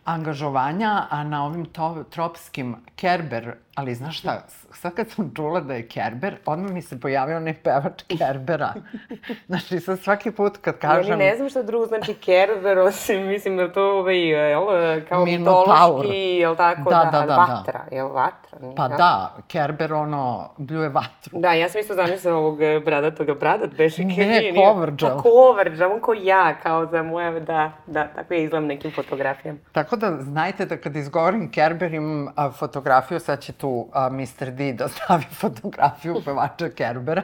[0.04, 4.42] angažovanja, a na ovim to, tropskim Kerber, ali znaš šta,
[4.72, 8.74] sad kad sam čula da je Kerber, odmah mi se pojavio onaj pevač Kerbera.
[9.48, 11.10] znači, sad svaki put kad kažem...
[11.10, 14.62] Ja ne znam šta drugo znači Kerber, osim, mislim da to ovaj, jel,
[15.08, 17.36] kao mitološki, jel tako, Da, da, da, da, da.
[17.36, 18.58] vatra, jel vatra?
[18.60, 21.40] Nije, Pa da, Kerber ono, bljuje vatru.
[21.40, 25.16] Da, ja sam isto zamislila ovog eh, bradatoga bradat, beše Ne, nije, Kovrđal.
[25.16, 29.58] Pa Kovrđal, on ko ja, kao za moje, da, da, tako je izgledam nekim fotografijama.
[29.72, 34.50] Tako da znajte da kad izgovorim Kerber imam fotografiju, sad će tu a, Mr.
[34.50, 37.22] D da stavi fotografiju pevača Kerbera.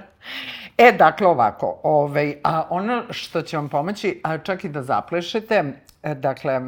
[0.78, 5.64] E, dakle, ovako, ovaj, a, ono što će vam pomoći, a, čak i da zaplešete,
[6.02, 6.60] e, dakle,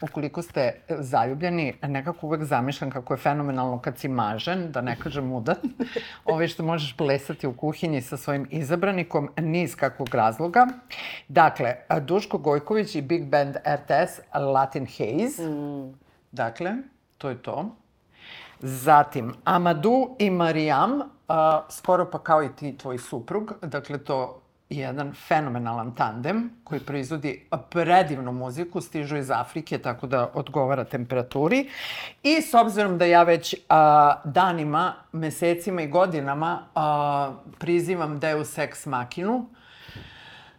[0.00, 5.32] ukoliko ste zaljubljeni, nekako uvek zamišljam kako je fenomenalno kad si mažen, da ne kažem
[5.32, 5.58] udat,
[6.32, 10.66] ovaj što možeš plesati u kuhinji sa svojim izabranikom, niz kakvog razloga.
[11.28, 15.42] Dakle, Duško Gojković i Big Band RTS Latin Haze.
[16.32, 16.74] Dakle,
[17.18, 17.83] to je to.
[18.66, 24.40] Zatim, Amadou i Marijam, a, skoro pa kao i ti tvoj suprug, dakle to
[24.70, 31.68] je jedan fenomenalan tandem koji proizvodi predivnu muziku, stižu iz Afrike, tako da odgovara temperaturi.
[32.22, 38.86] I s obzirom da ja već a, danima, mesecima i godinama a, prizivam Deus Ex
[38.86, 39.46] Machinu,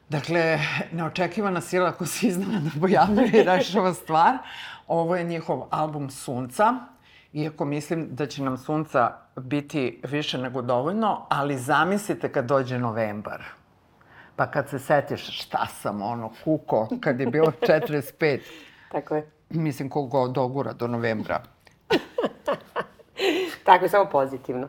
[0.09, 0.59] Dakle,
[0.91, 4.37] neočekivana sila ko se iznenada pojavljuje i rešava stvar.
[4.87, 6.73] Ovo je njihov album Sunca,
[7.35, 13.43] iako mislim da će nam Sunca biti više nego dovoljno, ali zamislite kad dođe novembar.
[14.35, 18.39] Pa kad se setiš šta sam ono kuko kad je bilo 45,
[18.91, 19.31] Tako je.
[19.49, 21.43] mislim koliko dogura do novembra.
[23.65, 24.67] Tako je, samo pozitivno.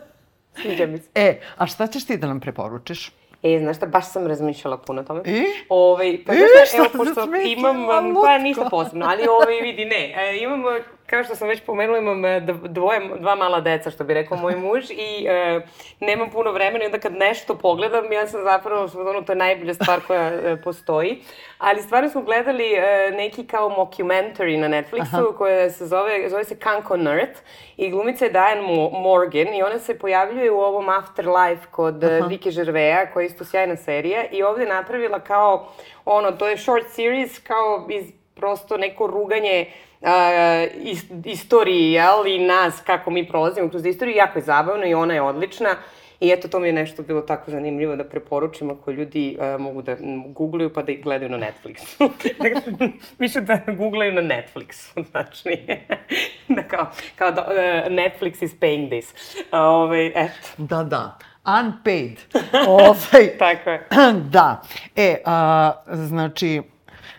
[0.62, 1.08] Sviđa mi se.
[1.14, 3.12] E, a šta ćeš ti da nam preporučiš?
[3.42, 5.22] E, znaš šta, baš sam razmišljala puno o tome.
[5.24, 5.44] I?
[5.68, 7.76] Ovaj, pa znaš šta, evo, pošto imam,
[8.24, 11.98] pa ništa posebno, ali ovaj, vidi, ne, e, imam, e, kao što sam već pomenula,
[11.98, 15.60] imam e, dvoje, dva mala deca, što bi rekao moj muž, i e,
[16.00, 19.74] nemam puno vremena i onda kad nešto pogledam, ja sam zapravo, ono, to je najbolja
[19.74, 21.22] stvar koja e, postoji,
[21.58, 26.58] ali stvarno smo gledali e, neki kao mockumentary na Netflixu, koja se zove, zove se
[26.58, 27.36] Kanko Nerd,
[27.76, 32.28] i glumica je Diane Mo- Morgan, i ona se pojavljuje u ovom Afterlife kod uh
[32.28, 35.68] Rike Žerveja, koja je isto sjajna serija, i ovde je napravila kao,
[36.04, 39.87] ono, to je short series, kao iz prosto neko ruganje uh,
[40.82, 45.14] is, istoriji, jel, i nas, kako mi prolazimo kroz istoriju, jako je zabavno i ona
[45.14, 45.76] je odlična.
[46.20, 49.82] I eto, to mi je nešto bilo tako zanimljivo da preporučim ako ljudi uh, mogu
[49.82, 49.96] da
[50.26, 52.10] googlaju pa da ih gledaju na Netflixu.
[52.42, 52.88] dakle,
[53.18, 55.58] više da googlaju na Netflixu, znači.
[56.56, 56.86] da kao,
[57.16, 59.36] kao da, uh, Netflix is paying this.
[59.36, 61.18] Uh, ovaj, eto, Da, da.
[61.60, 62.18] Unpaid.
[62.68, 63.86] ovaj, tako je.
[64.32, 64.62] da.
[64.96, 66.62] E, a, znači,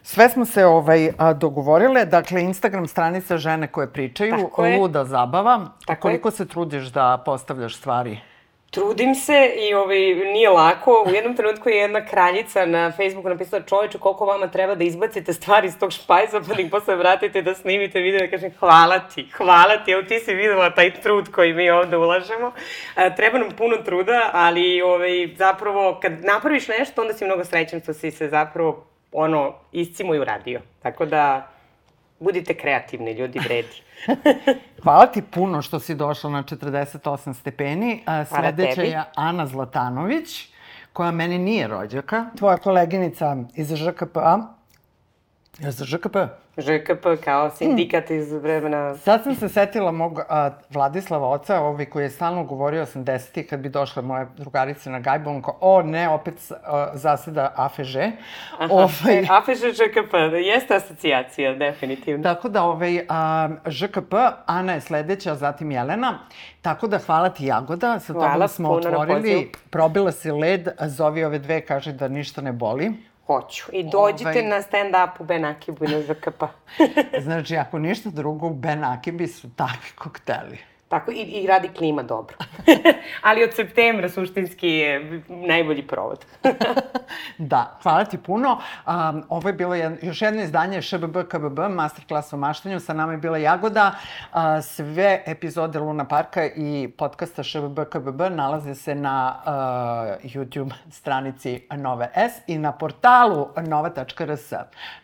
[0.09, 2.05] sve smo se ovaj, a, dogovorile.
[2.05, 4.77] Dakle, Instagram stranica žene koje pričaju, Tako je.
[4.77, 5.65] luda zabava.
[5.85, 8.17] Tako Koliko se trudiš da postavljaš stvari?
[8.71, 9.99] Trudim se i ovaj,
[10.33, 11.03] nije lako.
[11.07, 15.33] U jednom trenutku je jedna kraljica na Facebooku napisala čoveče koliko vama treba da izbacite
[15.33, 18.99] stvari iz tog špajza pa da ih posle vratite da snimite video i kažem hvala
[18.99, 22.51] ti, hvala ti, evo ti si videla taj trud koji mi ovde ulažemo.
[22.95, 27.81] A, treba nam puno truda, ali ovaj, zapravo kad napraviš nešto onda si mnogo srećan
[27.81, 30.61] što si se zapravo ono, iscimo i uradio.
[30.81, 31.47] Tako da
[32.19, 33.81] budite kreativni, ljudi vredi.
[34.83, 38.03] Hvala ti puno što si došla na 48 stepeni.
[38.27, 38.87] Sledeća tebi.
[38.87, 40.53] je Ana Zlatanović,
[40.93, 42.25] koja meni nije rođaka.
[42.37, 44.58] Tvoja koleginica iz ŽKP-a.
[45.67, 46.15] Iz ŽKP?
[46.59, 48.95] ŽKP kao sindikat iz vremena...
[48.95, 53.59] Sad sam se setila mog a, Vladislava oca, ovaj koji je stalno govorio 80-ih kad
[53.59, 57.95] bi došla moja drugarica na gajbu, on kao, o ne, opet a, zaseda AFŽ.
[58.69, 60.13] Ovaj, AFŽ ŽKP,
[60.45, 62.23] jeste asocijacija, definitivno.
[62.23, 64.13] Tako da, ovaj, a, ŽKP,
[64.45, 66.19] Ana je sledeća, zatim Jelena.
[66.61, 71.39] Tako da, hvala ti Jagoda, sa Hvala tobom smo otvorili, probila si led, zovi ove
[71.39, 73.08] dve, kaže da ništa ne boli.
[73.29, 73.65] Hoću.
[73.73, 76.43] I dođite Ovaj- na stand-up u Benakibu i na ŽKP.
[77.25, 80.57] Znači, ako ništa drugo, u Ben Akibi su takvi kokteli.
[80.89, 82.37] Tako, i, i radi klima dobro.
[83.27, 86.25] Ali od septembra suštinski je najbolji provod.
[87.37, 88.59] Da, hvala ti puno.
[88.87, 92.79] Um, ovo je bilo jedno, još jedno izdanje ŠBB KBB, Masterclass o maštanju.
[92.79, 93.91] Sa nama je bila Jagoda.
[94.33, 99.51] Uh, sve epizode Luna Parka i podcasta ŠBB KBB nalaze se na uh,
[100.31, 104.53] YouTube stranici Nove S i na portalu nova.rs.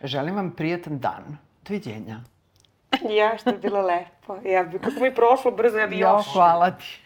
[0.02, 1.38] Želim vam prijetan dan.
[1.68, 2.35] Doviđenja.
[3.18, 4.36] ja, što je bilo lepo.
[4.44, 6.26] Ja bi, kako mi je prošlo brzo, ja bi Jo, još.
[6.32, 7.02] hvala ti.